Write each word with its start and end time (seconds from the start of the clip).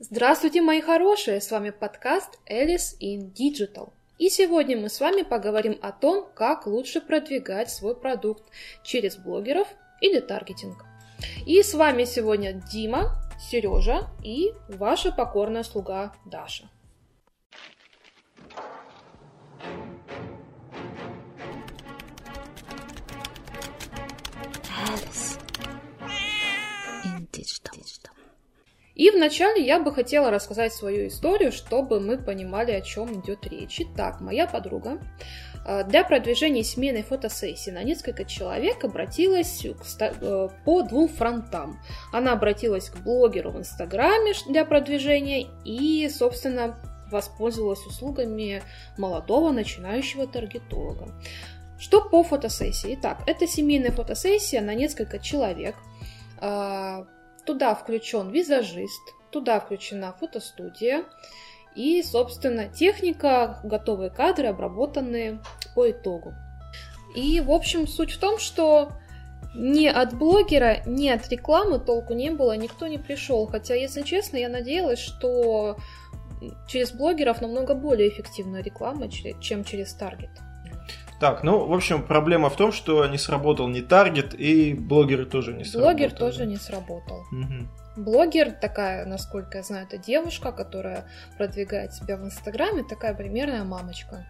Здравствуйте, 0.00 0.62
мои 0.62 0.80
хорошие! 0.80 1.40
С 1.40 1.50
вами 1.50 1.70
подкаст 1.70 2.38
Alice 2.48 2.96
in 3.02 3.32
Digital. 3.32 3.92
И 4.16 4.28
сегодня 4.28 4.78
мы 4.78 4.90
с 4.90 5.00
вами 5.00 5.22
поговорим 5.22 5.76
о 5.82 5.90
том, 5.90 6.28
как 6.36 6.68
лучше 6.68 7.00
продвигать 7.00 7.68
свой 7.68 7.96
продукт 7.96 8.44
через 8.84 9.16
блогеров 9.16 9.66
или 10.00 10.20
таргетинг. 10.20 10.84
И 11.46 11.60
с 11.60 11.74
вами 11.74 12.04
сегодня 12.04 12.52
Дима, 12.52 13.16
Сережа 13.40 14.08
и 14.22 14.52
ваша 14.68 15.10
покорная 15.10 15.64
слуга 15.64 16.12
Даша. 16.24 16.70
И 28.98 29.10
вначале 29.10 29.64
я 29.64 29.78
бы 29.78 29.94
хотела 29.94 30.30
рассказать 30.32 30.74
свою 30.74 31.06
историю, 31.06 31.52
чтобы 31.52 32.00
мы 32.00 32.18
понимали, 32.18 32.72
о 32.72 32.80
чем 32.80 33.20
идет 33.20 33.46
речь. 33.46 33.80
Итак, 33.80 34.20
моя 34.20 34.48
подруга 34.48 34.98
э, 35.64 35.84
для 35.84 36.02
продвижения 36.02 36.64
семейной 36.64 37.04
фотосессии 37.04 37.70
на 37.70 37.84
несколько 37.84 38.24
человек 38.24 38.84
обратилась 38.84 39.64
э, 39.64 40.48
по 40.64 40.82
двум 40.82 41.08
фронтам. 41.08 41.78
Она 42.12 42.32
обратилась 42.32 42.90
к 42.90 42.96
блогеру 42.98 43.52
в 43.52 43.58
Инстаграме 43.58 44.32
для 44.48 44.64
продвижения 44.64 45.46
и, 45.64 46.08
собственно, 46.08 46.76
воспользовалась 47.12 47.86
услугами 47.86 48.64
молодого 48.98 49.52
начинающего 49.52 50.26
таргетолога. 50.26 51.14
Что 51.78 52.02
по 52.02 52.24
фотосессии? 52.24 52.98
Итак, 52.98 53.22
это 53.28 53.46
семейная 53.46 53.92
фотосессия 53.92 54.60
на 54.60 54.74
несколько 54.74 55.20
человек. 55.20 55.76
Туда 57.48 57.74
включен 57.74 58.28
визажист, 58.28 59.00
туда 59.30 59.58
включена 59.58 60.12
фотостудия 60.20 61.04
и, 61.74 62.02
собственно, 62.02 62.68
техника, 62.68 63.58
готовые 63.64 64.10
кадры, 64.10 64.48
обработанные 64.48 65.40
по 65.74 65.90
итогу. 65.90 66.34
И, 67.16 67.40
в 67.40 67.50
общем, 67.50 67.88
суть 67.88 68.12
в 68.12 68.20
том, 68.20 68.38
что 68.38 68.90
ни 69.54 69.86
от 69.86 70.12
блогера, 70.12 70.82
ни 70.84 71.08
от 71.08 71.26
рекламы 71.30 71.78
толку 71.78 72.12
не 72.12 72.30
было, 72.30 72.54
никто 72.54 72.86
не 72.86 72.98
пришел. 72.98 73.46
Хотя, 73.46 73.74
если 73.74 74.02
честно, 74.02 74.36
я 74.36 74.50
надеялась, 74.50 74.98
что 74.98 75.78
через 76.66 76.92
блогеров 76.92 77.40
намного 77.40 77.74
более 77.74 78.10
эффективная 78.10 78.62
реклама, 78.62 79.08
чем 79.08 79.64
через 79.64 79.94
таргет. 79.94 80.32
Так, 81.20 81.42
ну, 81.42 81.66
в 81.66 81.72
общем, 81.72 82.02
проблема 82.02 82.48
в 82.48 82.56
том, 82.56 82.70
что 82.70 83.04
не 83.06 83.18
сработал 83.18 83.68
ни 83.68 83.80
таргет, 83.80 84.34
и 84.34 84.72
блогеры 84.74 85.26
тоже 85.26 85.52
не 85.52 85.64
сработали. 85.64 85.96
Блогер 85.96 86.16
тоже 86.16 86.46
не 86.46 86.56
сработал. 86.56 87.24
Угу. 87.32 88.04
Блогер 88.04 88.52
такая, 88.52 89.04
насколько 89.04 89.58
я 89.58 89.64
знаю, 89.64 89.86
это 89.86 89.98
девушка, 89.98 90.52
которая 90.52 91.06
продвигает 91.36 91.92
себя 91.92 92.16
в 92.16 92.24
Инстаграме, 92.24 92.84
такая 92.84 93.14
примерная 93.14 93.64
мамочка. 93.64 94.26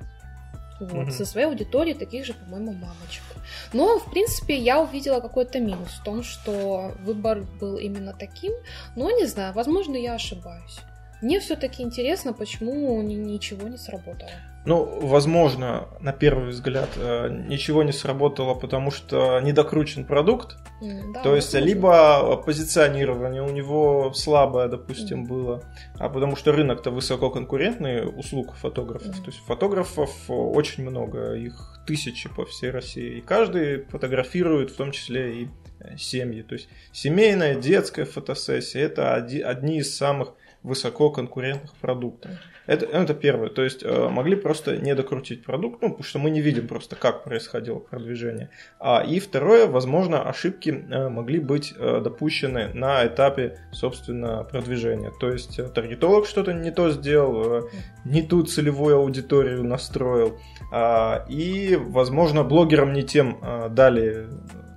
Вот, 0.80 1.08
угу. 1.08 1.10
со 1.10 1.26
своей 1.26 1.48
аудиторией 1.48 1.98
таких 1.98 2.24
же, 2.24 2.32
по-моему, 2.34 2.72
мамочек. 2.72 3.24
Но, 3.72 3.98
в 3.98 4.10
принципе, 4.10 4.56
я 4.56 4.80
увидела 4.80 5.20
какой-то 5.20 5.60
минус 5.60 5.88
в 6.00 6.04
том, 6.04 6.22
что 6.22 6.92
выбор 7.00 7.40
был 7.60 7.76
именно 7.76 8.14
таким. 8.14 8.52
Но 8.96 9.10
не 9.10 9.26
знаю, 9.26 9.52
возможно, 9.52 9.96
я 9.96 10.14
ошибаюсь. 10.14 10.80
Мне 11.22 11.40
все-таки 11.40 11.82
интересно, 11.82 12.32
почему 12.32 13.00
ничего 13.02 13.68
не 13.68 13.76
сработало. 13.76 14.30
Ну, 14.68 15.00
возможно, 15.00 15.88
на 16.00 16.12
первый 16.12 16.50
взгляд 16.50 16.90
э, 16.96 17.44
ничего 17.48 17.84
не 17.84 17.92
сработало, 17.92 18.52
потому 18.52 18.90
что 18.90 19.40
недокручен 19.40 20.04
продукт. 20.04 20.58
Mm, 20.82 21.12
да, 21.14 21.22
То 21.22 21.36
есть, 21.36 21.54
возможно. 21.54 21.74
либо 21.74 22.36
позиционирование 22.36 23.42
у 23.42 23.50
него 23.50 24.12
слабое, 24.12 24.68
допустим, 24.68 25.24
mm. 25.24 25.26
было, 25.26 25.62
а 25.98 26.10
потому 26.10 26.36
что 26.36 26.52
рынок-то 26.52 26.90
высококонкурентный 26.90 28.06
услуг 28.06 28.56
фотографов. 28.56 29.16
Mm. 29.16 29.24
То 29.24 29.26
есть 29.30 29.38
фотографов 29.46 30.10
очень 30.28 30.84
много, 30.84 31.32
их 31.34 31.80
тысячи 31.86 32.28
по 32.28 32.44
всей 32.44 32.70
России. 32.70 33.18
И 33.18 33.20
каждый 33.22 33.84
фотографирует, 33.84 34.72
в 34.72 34.76
том 34.76 34.92
числе 34.92 35.44
и 35.44 35.48
э, 35.80 35.96
семьи. 35.96 36.42
То 36.42 36.56
есть 36.56 36.68
семейная, 36.92 37.54
детская 37.54 38.04
фотосессия 38.04 38.82
это 38.82 39.14
одни 39.14 39.78
из 39.78 39.96
самых 39.96 40.34
высококонкурентных 40.62 41.74
продуктов. 41.76 42.32
Это, 42.66 42.84
это 42.84 43.14
первое. 43.14 43.48
То 43.48 43.64
есть 43.64 43.82
э, 43.82 44.08
могли 44.08 44.36
просто 44.36 44.76
не 44.76 44.94
докрутить 44.94 45.44
продукт, 45.44 45.80
ну, 45.80 45.88
потому 45.88 46.04
что 46.04 46.18
мы 46.18 46.30
не 46.30 46.42
видим 46.42 46.68
просто, 46.68 46.96
как 46.96 47.24
происходило 47.24 47.78
продвижение. 47.78 48.50
А, 48.78 49.00
и 49.00 49.20
второе, 49.20 49.66
возможно, 49.66 50.28
ошибки 50.28 50.70
э, 50.70 51.08
могли 51.08 51.40
быть 51.40 51.72
э, 51.76 52.00
допущены 52.02 52.68
на 52.74 53.06
этапе, 53.06 53.58
собственно, 53.72 54.44
продвижения. 54.44 55.12
То 55.18 55.30
есть 55.30 55.58
таргетолог 55.72 56.26
что-то 56.26 56.52
не 56.52 56.70
то 56.70 56.90
сделал, 56.90 57.70
не 58.04 58.22
ту 58.22 58.42
целевую 58.42 58.96
аудиторию 58.96 59.64
настроил. 59.64 60.38
А, 60.70 61.24
и, 61.28 61.76
возможно, 61.76 62.44
блогерам 62.44 62.92
не 62.92 63.02
тем 63.02 63.40
дали 63.70 64.26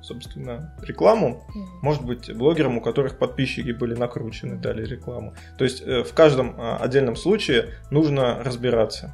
собственно, 0.01 0.73
рекламу. 0.81 1.43
Может 1.81 2.03
быть, 2.03 2.35
блогерам, 2.35 2.77
у 2.77 2.81
которых 2.81 3.17
подписчики 3.17 3.71
были 3.71 3.95
накручены, 3.95 4.57
дали 4.57 4.85
рекламу. 4.85 5.33
То 5.57 5.63
есть 5.63 5.81
э, 5.81 6.03
в 6.03 6.13
каждом 6.13 6.55
а, 6.57 6.77
отдельном 6.77 7.15
случае 7.15 7.69
нужно 7.89 8.43
разбираться. 8.43 9.13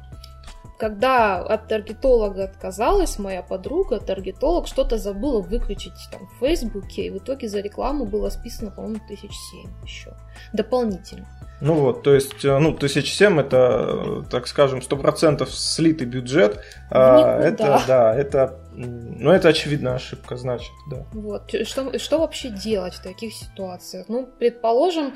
Когда 0.78 1.38
от 1.38 1.66
таргетолога 1.66 2.44
отказалась 2.44 3.18
моя 3.18 3.42
подруга, 3.42 3.98
таргетолог 3.98 4.68
что-то 4.68 4.96
забыла 4.96 5.40
выключить 5.40 6.08
там 6.12 6.28
в 6.28 6.38
Фейсбуке, 6.38 7.06
и 7.06 7.10
в 7.10 7.18
итоге 7.18 7.48
за 7.48 7.60
рекламу 7.60 8.04
было 8.06 8.30
списано, 8.30 8.70
по-моему, 8.70 9.00
тысяч 9.08 9.32
семь 9.50 9.70
еще 9.82 10.14
дополнительно. 10.52 11.26
Ну 11.60 11.74
вот, 11.74 12.04
то 12.04 12.14
есть, 12.14 12.44
э, 12.44 12.58
ну, 12.58 12.68
1007 12.68 13.40
это, 13.40 14.24
так 14.30 14.46
скажем, 14.46 14.78
100% 14.78 15.44
слитый 15.50 16.06
бюджет. 16.06 16.62
А, 16.90 17.40
это, 17.40 17.82
да, 17.88 18.14
это, 18.14 18.60
ну, 18.78 19.30
это 19.30 19.48
очевидная 19.48 19.94
ошибка, 19.94 20.36
значит, 20.36 20.72
да. 20.88 21.04
Вот, 21.12 21.50
что, 21.66 21.98
что 21.98 22.18
вообще 22.18 22.50
делать 22.50 22.94
в 22.94 23.02
таких 23.02 23.32
ситуациях? 23.34 24.06
Ну, 24.08 24.26
предположим, 24.38 25.14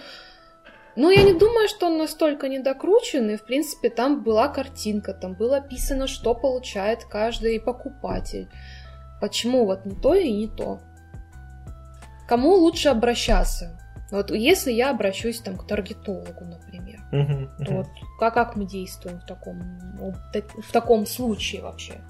ну, 0.97 1.11
я 1.11 1.23
не 1.23 1.33
думаю, 1.33 1.69
что 1.69 1.87
он 1.87 1.99
настолько 1.99 2.49
недокрученный. 2.49 3.37
В 3.37 3.45
принципе, 3.45 3.89
там 3.89 4.25
была 4.25 4.49
картинка, 4.49 5.15
там 5.15 5.35
было 5.35 5.59
описано, 5.59 6.09
что 6.09 6.35
получает 6.35 7.05
каждый 7.05 7.61
покупатель. 7.61 8.49
Почему 9.21 9.65
вот 9.65 9.87
не 9.87 9.95
то 9.95 10.15
и 10.15 10.31
не 10.33 10.49
то? 10.49 10.81
Кому 12.29 12.55
лучше 12.55 12.89
обращаться? 12.89 13.79
Вот 14.11 14.31
если 14.31 14.73
я 14.73 14.91
обращусь 14.91 15.41
там 15.41 15.57
к 15.57 15.67
таргетологу, 15.67 16.45
например, 16.45 17.01
uh-huh, 17.13 17.49
uh-huh. 17.59 17.65
то 17.65 17.73
вот 17.75 17.87
как, 18.19 18.35
как 18.35 18.57
мы 18.57 18.67
действуем 18.67 19.21
в 19.21 19.25
таком, 19.25 19.63
в 20.35 20.73
таком 20.73 21.07
случае 21.07 21.63
вообще? 21.63 22.03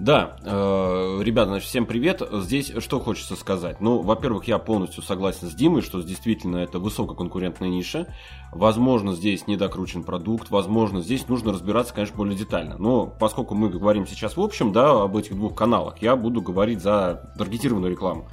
Да, 0.00 0.38
э, 0.42 1.20
ребята, 1.22 1.50
значит, 1.50 1.68
всем 1.68 1.84
привет. 1.84 2.22
Здесь 2.32 2.72
что 2.78 3.00
хочется 3.00 3.36
сказать? 3.36 3.82
Ну, 3.82 4.00
во-первых, 4.00 4.44
я 4.48 4.56
полностью 4.56 5.02
согласен 5.02 5.46
с 5.46 5.54
Димой, 5.54 5.82
что 5.82 6.00
действительно 6.00 6.56
это 6.56 6.78
высококонкурентная 6.78 7.68
ниша. 7.68 8.06
Возможно, 8.50 9.12
здесь 9.12 9.46
недокручен 9.46 10.02
продукт, 10.02 10.48
возможно, 10.48 11.02
здесь 11.02 11.28
нужно 11.28 11.52
разбираться, 11.52 11.92
конечно, 11.92 12.16
более 12.16 12.34
детально. 12.34 12.78
Но 12.78 13.08
поскольку 13.08 13.54
мы 13.54 13.68
говорим 13.68 14.06
сейчас 14.06 14.38
в 14.38 14.40
общем, 14.40 14.72
да, 14.72 15.02
об 15.02 15.18
этих 15.18 15.36
двух 15.36 15.54
каналах, 15.54 16.00
я 16.00 16.16
буду 16.16 16.40
говорить 16.40 16.80
за 16.80 17.30
таргетированную 17.36 17.92
рекламу. 17.92 18.26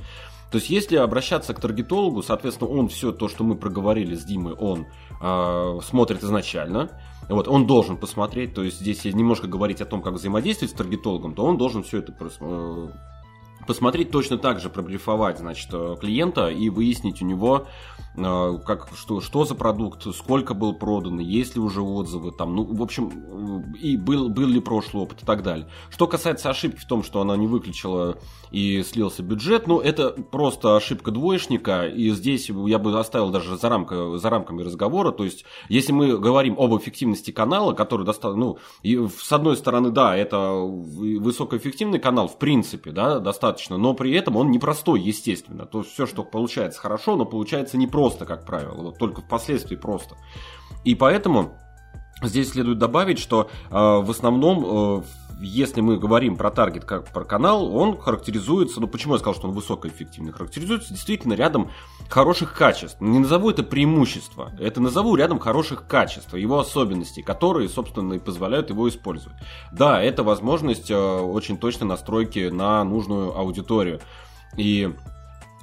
То 0.52 0.58
есть, 0.58 0.70
если 0.70 0.96
обращаться 0.96 1.54
к 1.54 1.60
таргетологу, 1.60 2.22
соответственно, 2.22 2.70
он 2.70 2.88
все 2.88 3.12
то, 3.12 3.28
что 3.28 3.44
мы 3.44 3.56
проговорили 3.56 4.16
с 4.16 4.24
Димой, 4.24 4.54
он 4.54 4.88
э, 5.22 5.80
смотрит 5.84 6.24
изначально. 6.24 6.90
Вот, 7.28 7.50
он 7.50 7.68
должен 7.68 7.98
посмотреть, 7.98 8.54
то 8.54 8.64
есть 8.64 8.80
здесь 8.80 9.04
немножко 9.04 9.48
говорить 9.48 9.82
о 9.82 9.86
том, 9.86 10.02
как 10.02 10.14
взаимодействовать 10.14 10.74
с 10.74 10.78
таргетологом, 10.78 11.36
то 11.36 11.44
он 11.44 11.58
должен 11.58 11.84
все 11.84 11.98
это 11.98 12.14
э, 12.40 12.88
посмотреть 13.68 14.10
точно 14.10 14.38
так 14.38 14.60
же, 14.60 14.70
проблифовать, 14.70 15.38
значит, 15.38 15.70
э, 15.72 15.96
клиента 16.00 16.48
и 16.48 16.70
выяснить 16.70 17.22
у 17.22 17.26
него, 17.26 17.68
э, 18.16 18.60
как, 18.66 18.90
что, 18.96 19.22
что 19.22 19.46
за 19.46 19.54
продукт, 19.54 20.08
сколько 20.16 20.54
был 20.54 20.74
продан, 20.74 21.20
есть 21.20 21.56
ли 21.56 21.62
уже 21.62 21.82
отзывы, 21.82 22.32
там, 22.32 22.56
ну, 22.56 22.64
в 22.64 22.82
общем, 22.82 23.74
и 23.74 23.98
был, 23.98 24.30
был 24.30 24.48
ли 24.48 24.60
прошлый 24.60 25.04
опыт 25.04 25.22
и 25.22 25.26
так 25.26 25.44
далее. 25.44 25.68
Что 25.90 26.08
касается 26.08 26.50
ошибки 26.50 26.80
в 26.80 26.88
том, 26.88 27.04
что 27.04 27.22
она 27.22 27.36
не 27.36 27.46
выключила 27.46 28.18
и 28.50 28.82
слился 28.84 29.22
бюджет, 29.22 29.68
ну, 29.68 29.80
это 29.80 30.12
просто 30.12 30.76
ошибка 30.76 31.12
двоечника, 31.12 31.86
и 31.86 32.10
здесь 32.12 32.50
я 32.50 32.80
бы 32.80 32.98
оставил 32.98 33.30
даже 33.30 33.58
за, 33.58 33.70
рамка, 33.70 34.18
за 34.18 34.30
рамками 34.30 34.64
разговора, 34.64 35.12
то 35.12 35.26
есть, 35.26 35.46
если 35.70 35.92
мы 35.92 36.18
говорим 36.18 36.56
об 36.58 36.76
эффективности 36.76 37.32
канала, 37.32 37.74
который 37.74 38.06
достаточно, 38.06 38.40
ну, 38.40 38.58
и 38.82 39.08
с 39.08 39.32
одной 39.32 39.58
стороны, 39.58 39.92
да, 39.92 40.16
это 40.16 40.52
высокоэффективный 40.52 42.00
канал, 42.00 42.28
в 42.28 42.40
принципе, 42.40 42.92
да, 42.92 43.20
достаточно 43.20 43.57
достаточно, 43.58 43.78
но 43.78 43.94
при 43.94 44.14
этом 44.14 44.36
он 44.36 44.52
непростой, 44.52 45.02
естественно. 45.02 45.66
То 45.66 45.80
есть 45.80 45.92
все, 45.92 46.06
что 46.06 46.24
получается 46.24 46.80
хорошо, 46.80 47.16
но 47.16 47.26
получается 47.26 47.78
непросто, 47.78 48.26
как 48.26 48.46
правило, 48.46 48.82
вот 48.84 48.98
только 48.98 49.22
впоследствии 49.22 49.76
просто. 49.76 50.16
И 50.86 50.96
поэтому 50.96 51.54
здесь 52.22 52.52
следует 52.52 52.78
добавить, 52.78 53.20
что 53.20 53.50
э, 53.70 53.74
в 53.74 54.10
основном 54.10 55.02
э, 55.02 55.04
если 55.40 55.82
мы 55.82 55.98
говорим 55.98 56.36
про 56.36 56.52
таргет 56.52 56.86
как 56.86 57.12
про 57.12 57.24
канал, 57.24 57.76
он 57.76 57.98
характеризуется, 57.98 58.80
ну 58.80 58.88
почему 58.88 59.14
я 59.14 59.20
сказал, 59.20 59.36
что 59.36 59.48
он 59.48 59.54
высокоэффективный, 59.54 60.32
характеризуется 60.32 60.94
действительно 60.94 61.34
рядом 61.34 61.72
хороших 62.10 62.54
качеств. 62.54 63.00
Не 63.00 63.20
назову 63.20 63.50
это 63.50 63.64
преимущество, 63.64 64.52
это 64.60 64.82
назову 64.82 65.16
рядом 65.16 65.40
хороших 65.40 65.88
качеств, 65.88 66.34
его 66.34 66.60
особенностей, 66.60 67.22
которые, 67.22 67.70
собственно, 67.70 68.14
и 68.14 68.20
позволяют 68.20 68.70
его 68.70 68.88
использовать. 68.90 69.38
Да, 69.72 70.02
это 70.02 70.24
возможность 70.24 70.90
э, 70.90 70.96
очень 70.96 71.58
точной 71.58 71.88
настройки 71.88 72.50
на 72.50 72.84
нужную 72.84 73.38
аудиторию. 73.38 74.02
И 74.56 74.94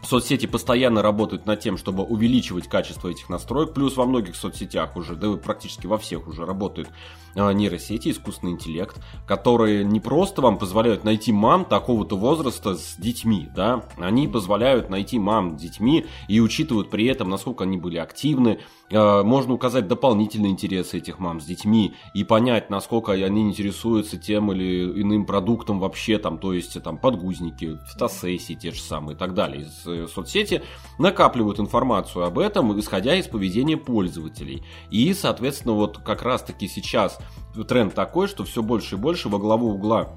соцсети 0.02 0.46
постоянно 0.46 1.02
работают 1.02 1.46
над 1.46 1.60
тем, 1.60 1.76
чтобы 1.76 2.04
увеличивать 2.04 2.68
качество 2.68 3.08
этих 3.08 3.28
настроек, 3.28 3.74
плюс 3.74 3.96
во 3.96 4.06
многих 4.06 4.36
соцсетях 4.36 4.96
уже, 4.96 5.16
да 5.16 5.32
практически 5.32 5.86
во 5.86 5.98
всех 5.98 6.28
уже 6.28 6.44
работают 6.44 6.88
нейросети, 7.34 8.10
искусственный 8.10 8.52
интеллект, 8.52 9.00
которые 9.26 9.84
не 9.84 10.00
просто 10.00 10.42
вам 10.42 10.58
позволяют 10.58 11.04
найти 11.04 11.32
мам 11.32 11.64
такого-то 11.64 12.16
возраста 12.16 12.76
с 12.76 12.96
детьми, 12.96 13.48
да, 13.54 13.84
они 13.98 14.28
позволяют 14.28 14.90
найти 14.90 15.18
мам 15.18 15.58
с 15.58 15.62
детьми 15.62 16.06
и 16.28 16.40
учитывают 16.40 16.90
при 16.90 17.06
этом, 17.06 17.28
насколько 17.28 17.64
они 17.64 17.76
были 17.76 17.98
активны, 17.98 18.60
э, 18.90 19.22
можно 19.22 19.54
указать 19.54 19.88
дополнительные 19.88 20.52
интересы 20.52 20.98
этих 20.98 21.18
мам 21.18 21.40
с 21.40 21.44
детьми 21.44 21.94
и 22.14 22.24
понять, 22.24 22.70
насколько 22.70 23.12
они 23.12 23.42
интересуются 23.42 24.16
тем 24.16 24.52
или 24.52 25.00
иным 25.00 25.26
продуктом 25.26 25.80
вообще, 25.80 26.18
там, 26.18 26.38
то 26.38 26.52
есть 26.52 26.80
там 26.82 26.98
подгузники, 26.98 27.78
фотосессии 27.86 28.54
те 28.54 28.70
же 28.70 28.80
самые 28.80 29.16
и 29.16 29.18
так 29.18 29.34
далее. 29.34 29.62
Из 29.62 29.86
э, 29.86 30.06
соцсети 30.06 30.62
накапливают 30.98 31.58
информацию 31.58 32.24
об 32.24 32.38
этом, 32.38 32.78
исходя 32.78 33.14
из 33.16 33.26
поведения 33.26 33.76
пользователей. 33.76 34.62
И, 34.90 35.12
соответственно, 35.14 35.74
вот 35.74 35.98
как 35.98 36.22
раз-таки 36.22 36.68
сейчас 36.68 37.18
тренд 37.68 37.94
такой, 37.94 38.28
что 38.28 38.44
все 38.44 38.62
больше 38.62 38.96
и 38.96 38.98
больше 38.98 39.28
во 39.28 39.38
главу 39.38 39.70
угла 39.70 40.16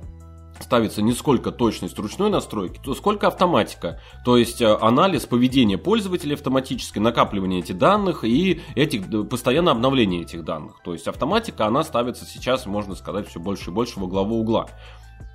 ставится 0.59 1.01
не 1.01 1.13
сколько 1.13 1.51
точность 1.51 1.97
ручной 1.99 2.29
настройки, 2.29 2.79
то 2.83 2.93
сколько 2.95 3.27
автоматика. 3.27 3.99
То 4.25 4.37
есть 4.37 4.61
э, 4.61 4.77
анализ 4.81 5.25
поведения 5.25 5.77
пользователя 5.77 6.33
автоматически, 6.33 6.99
накапливание 6.99 7.59
этих 7.59 7.77
данных 7.77 8.23
и 8.23 8.61
этих, 8.75 9.29
постоянное 9.29 9.73
обновление 9.73 10.21
этих 10.21 10.43
данных. 10.43 10.81
То 10.83 10.93
есть 10.93 11.07
автоматика, 11.07 11.65
она 11.67 11.83
ставится 11.83 12.25
сейчас, 12.25 12.65
можно 12.65 12.95
сказать, 12.95 13.27
все 13.27 13.39
больше 13.39 13.69
и 13.69 13.73
больше 13.73 13.99
во 13.99 14.07
главу 14.07 14.39
угла. 14.39 14.67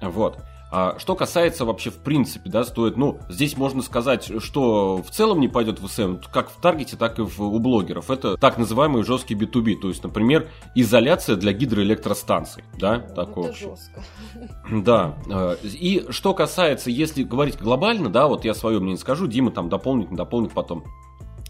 Вот. 0.01 0.39
А 0.75 0.99
что 0.99 1.15
касается 1.15 1.67
вообще 1.67 1.91
в 1.91 1.99
принципе, 1.99 2.49
да, 2.49 2.65
стоит, 2.65 2.97
ну, 2.97 3.19
здесь 3.29 3.59
можно 3.59 3.83
сказать, 3.83 4.33
что 4.43 5.03
в 5.03 5.11
целом 5.11 5.39
не 5.39 5.47
пойдет 5.47 5.81
в 5.81 5.87
СМ, 5.87 6.17
как 6.33 6.49
в 6.49 6.59
таргете, 6.63 6.97
так 6.97 7.19
и 7.19 7.23
в, 7.23 7.43
у 7.43 7.59
блогеров. 7.59 8.11
Это 8.11 8.39
так 8.39 8.57
называемый 8.57 9.03
жесткий 9.03 9.35
B2B, 9.35 9.81
то 9.83 9.89
есть, 9.89 10.03
например, 10.03 10.49
изоляция 10.75 11.37
для 11.37 11.53
гидроэлектростанций, 11.53 12.65
да, 12.79 13.01
такое. 13.01 13.51
Это 13.51 13.59
жестко. 13.59 14.03
Да. 14.83 15.19
А, 15.31 15.57
и 15.63 16.07
что 16.09 16.33
касается, 16.33 16.89
если 16.91 17.23
говорить 17.23 17.59
глобально, 17.59 18.09
да, 18.09 18.27
вот 18.27 18.47
я 18.47 18.55
свое 18.55 18.81
мнение 18.81 18.99
скажу, 18.99 19.27
Дима 19.27 19.51
там 19.51 19.69
дополнит, 19.69 20.11
не 20.11 20.17
дополнит 20.17 20.53
потом. 20.53 20.85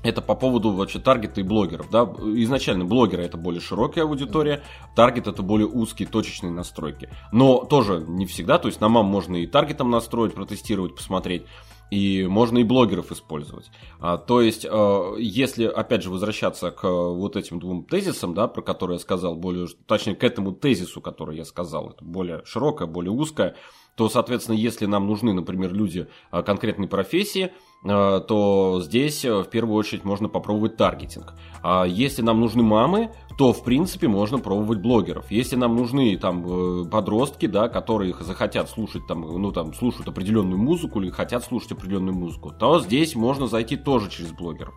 Это 0.03 0.21
по 0.21 0.35
поводу 0.35 0.73
вообще 0.73 0.99
таргета 0.99 1.41
и 1.41 1.45
блогеров. 1.45 1.91
Да? 1.91 2.03
Изначально 2.03 2.85
блогеры 2.85 3.23
это 3.23 3.37
более 3.37 3.61
широкая 3.61 4.05
аудитория, 4.05 4.63
таргет 4.97 5.29
это 5.29 5.43
более 5.43 5.69
узкие 5.69 6.09
точечные 6.09 6.51
настройки. 6.51 7.09
Но 7.31 7.65
тоже 7.65 8.05
не 8.07 8.27
всегда, 8.27 8.59
то 8.59 8.69
есть 8.69 8.81
на 8.81 8.89
мам 8.89 9.07
можно 9.07 9.37
и 9.37 9.47
таргетом 9.47 9.91
настроить, 9.91 10.35
протестировать, 10.35 10.95
посмотреть. 10.95 11.45
И 11.91 12.27
можно 12.27 12.57
и 12.57 12.65
блогеров 12.65 13.13
использовать. 13.13 13.71
А, 14.01 14.17
то 14.17 14.41
есть, 14.41 14.67
а, 14.67 15.15
если, 15.19 15.67
опять 15.67 16.03
же, 16.03 16.09
возвращаться 16.09 16.71
к 16.71 16.89
вот 16.89 17.37
этим 17.37 17.61
двум 17.61 17.85
тезисам, 17.85 18.33
да, 18.33 18.49
про 18.49 18.63
которые 18.63 18.95
я 18.95 18.99
сказал, 18.99 19.37
более, 19.37 19.69
точнее, 19.87 20.15
к 20.15 20.25
этому 20.25 20.53
тезису, 20.53 21.03
который 21.03 21.37
я 21.37 21.45
сказал, 21.45 21.91
это 21.91 22.03
более 22.03 22.47
широкая, 22.47 22.89
более 22.89 23.13
узкая, 23.13 23.57
то, 23.95 24.09
соответственно, 24.09 24.57
если 24.57 24.87
нам 24.87 25.07
нужны, 25.07 25.35
например, 25.35 25.75
люди 25.75 26.09
а, 26.31 26.43
конкретной 26.43 26.89
профессии, 26.89 27.53
то 27.83 28.81
здесь 28.83 29.25
а, 29.25 29.43
в 29.43 29.51
первую 29.51 29.77
очередь 29.77 30.05
можно 30.05 30.29
попробовать 30.29 30.77
таргетинг. 30.77 31.35
А 31.63 31.85
если 31.85 32.23
нам 32.23 32.41
нужны 32.41 32.63
мамы, 32.63 33.11
то 33.37 33.53
в 33.53 33.65
принципе 33.65 34.07
можно 34.07 34.39
пробовать 34.39 34.79
блогеров. 34.79 35.31
Если 35.31 35.57
нам 35.57 35.75
нужны 35.75 36.17
там 36.17 36.45
э, 36.47 36.85
подростки, 36.89 37.47
да, 37.47 37.69
которые 37.69 38.15
захотят 38.21 38.71
слушать 38.71 39.07
там, 39.09 39.23
ну 39.23 39.51
там 39.51 39.75
слушают 39.75 40.07
определенную 40.07 40.59
музыку 40.59 41.01
или 41.01 41.11
хотят 41.11 41.45
слушать 41.45 41.73
определенную 41.73 42.15
музыку, 42.15 42.53
то 42.53 42.81
здесь 42.81 43.17
можно 43.17 43.49
зайти 43.49 43.77
тоже 43.77 44.11
через 44.11 44.31
блогеров. 44.31 44.75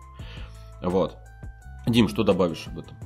Вот. 0.82 1.16
Дим, 1.86 2.08
что 2.08 2.24
добавишь 2.24 2.66
об 2.66 2.80
этом? 2.80 2.96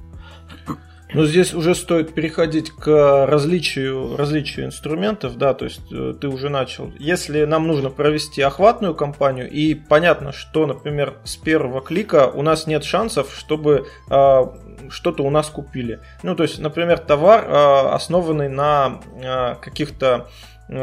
Но 1.12 1.26
здесь 1.26 1.54
уже 1.54 1.74
стоит 1.74 2.14
переходить 2.14 2.70
к 2.70 3.26
различию, 3.26 4.16
различию 4.16 4.66
инструментов, 4.66 5.36
да, 5.36 5.54
то 5.54 5.64
есть 5.64 5.80
э, 5.92 6.14
ты 6.20 6.28
уже 6.28 6.48
начал. 6.48 6.92
Если 6.98 7.44
нам 7.44 7.66
нужно 7.66 7.90
провести 7.90 8.42
охватную 8.42 8.94
кампанию, 8.94 9.50
и 9.50 9.74
понятно, 9.74 10.32
что, 10.32 10.66
например, 10.66 11.14
с 11.24 11.36
первого 11.36 11.80
клика 11.80 12.30
у 12.32 12.42
нас 12.42 12.66
нет 12.66 12.84
шансов, 12.84 13.34
чтобы 13.36 13.86
э, 14.08 14.42
что-то 14.88 15.24
у 15.24 15.30
нас 15.30 15.48
купили. 15.48 16.00
Ну, 16.22 16.34
то 16.34 16.44
есть, 16.44 16.58
например, 16.58 16.98
товар, 16.98 17.44
э, 17.44 17.94
основанный 17.94 18.48
на 18.48 19.00
э, 19.14 19.56
каких-то 19.60 20.28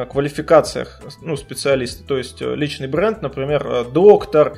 квалификациях 0.09 1.01
ну, 1.21 1.37
специалиста, 1.37 2.03
то 2.05 2.17
есть 2.17 2.41
э, 2.41 2.55
личный 2.55 2.87
бренд, 2.87 3.21
например, 3.21 3.65
э, 3.65 3.85
доктор, 3.85 4.57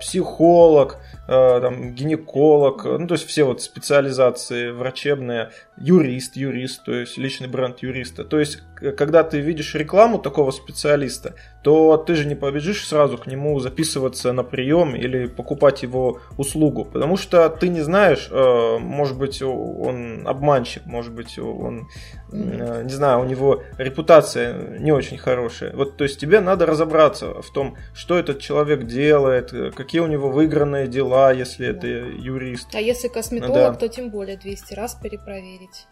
психолог, 0.00 0.96
там, 1.26 1.94
гинеколог, 1.94 2.84
ну, 2.84 3.06
то 3.06 3.14
есть 3.14 3.26
все 3.26 3.44
вот 3.44 3.62
специализации 3.62 4.70
врачебные, 4.70 5.50
юрист, 5.76 6.36
юрист, 6.36 6.84
то 6.84 6.92
есть 6.92 7.18
личный 7.18 7.46
бренд 7.46 7.78
юриста. 7.82 8.24
То 8.24 8.40
есть, 8.40 8.62
когда 8.96 9.22
ты 9.22 9.38
видишь 9.38 9.74
рекламу 9.76 10.18
такого 10.18 10.50
специалиста, 10.50 11.34
то 11.62 11.96
ты 11.98 12.14
же 12.14 12.26
не 12.26 12.34
побежишь 12.34 12.86
сразу 12.86 13.18
к 13.18 13.26
нему 13.26 13.58
записываться 13.60 14.32
на 14.32 14.42
прием 14.42 14.96
или 14.96 15.26
покупать 15.26 15.82
его 15.82 16.20
услугу, 16.38 16.84
потому 16.84 17.16
что 17.16 17.48
ты 17.50 17.68
не 17.68 17.82
знаешь, 17.82 18.28
э, 18.30 18.78
может 18.78 19.18
быть, 19.18 19.42
он 19.42 20.26
обманщик, 20.26 20.86
может 20.86 21.12
быть, 21.12 21.38
он, 21.38 21.88
э, 22.32 22.82
не 22.84 22.92
знаю, 22.92 23.20
у 23.20 23.24
него 23.24 23.62
репутация 23.76 24.78
не 24.78 24.92
очень 24.92 25.18
хорошая. 25.18 25.74
Вот, 25.74 25.96
то 25.96 26.04
есть 26.04 26.18
тебе 26.18 26.40
надо 26.40 26.64
разобраться 26.64 27.42
в 27.42 27.52
том, 27.52 27.76
что 27.94 28.18
этот 28.18 28.38
человек 28.40 28.84
делает, 28.84 29.52
какие 29.74 30.00
у 30.00 30.06
него 30.06 30.30
выигранные 30.30 30.86
дела, 30.86 31.32
если 31.32 31.68
это 31.68 31.86
юрист. 31.86 32.68
А 32.74 32.80
если 32.80 33.08
косметолог, 33.08 33.52
да. 33.52 33.74
то 33.74 33.88
тем 33.88 34.10
более 34.10 34.36
200 34.38 34.74
раз 34.74 34.94
перепроверить. 34.94 35.86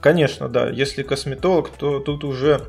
Конечно, 0.00 0.48
да. 0.48 0.68
Если 0.68 1.02
косметолог, 1.02 1.70
то 1.70 1.98
тут 1.98 2.24
уже 2.24 2.60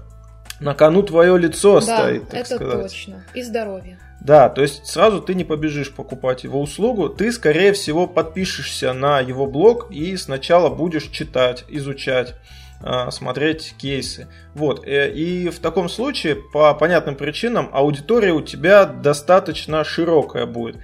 на 0.60 0.74
кону 0.74 1.04
твое 1.04 1.38
лицо 1.38 1.80
да, 1.80 1.81
стоит, 1.81 2.30
так 2.30 2.40
это 2.42 2.56
сказать. 2.56 2.81
точно. 2.81 3.24
И 3.34 3.42
здоровье. 3.42 4.00
Да, 4.22 4.50
то 4.50 4.62
есть 4.62 4.88
сразу 4.88 5.22
ты 5.22 5.36
не 5.36 5.44
побежишь 5.44 5.92
покупать 5.92 6.44
его 6.44 6.62
услугу, 6.62 7.10
ты, 7.10 7.31
скорее 7.31 7.74
всего, 7.74 8.07
подпишешься 8.07 8.94
на 8.94 9.19
его 9.19 9.46
блог 9.46 9.92
и 9.92 10.18
сначала 10.18 10.69
будешь 10.69 11.10
читать, 11.10 11.66
изучать 11.68 12.33
а, 12.81 13.12
смотреть 13.12 13.76
кейсы. 13.78 14.28
Вот. 14.54 14.85
Э, 14.85 15.12
и 15.12 15.50
в 15.50 15.59
таком 15.59 15.90
случае, 15.90 16.35
по 16.35 16.74
понятным 16.74 17.16
причинам, 17.16 17.69
аудитория 17.71 18.31
у 18.33 18.42
тебя 18.42 18.85
достаточно 18.85 19.83
широкая 19.83 20.45
будет. 20.45 20.78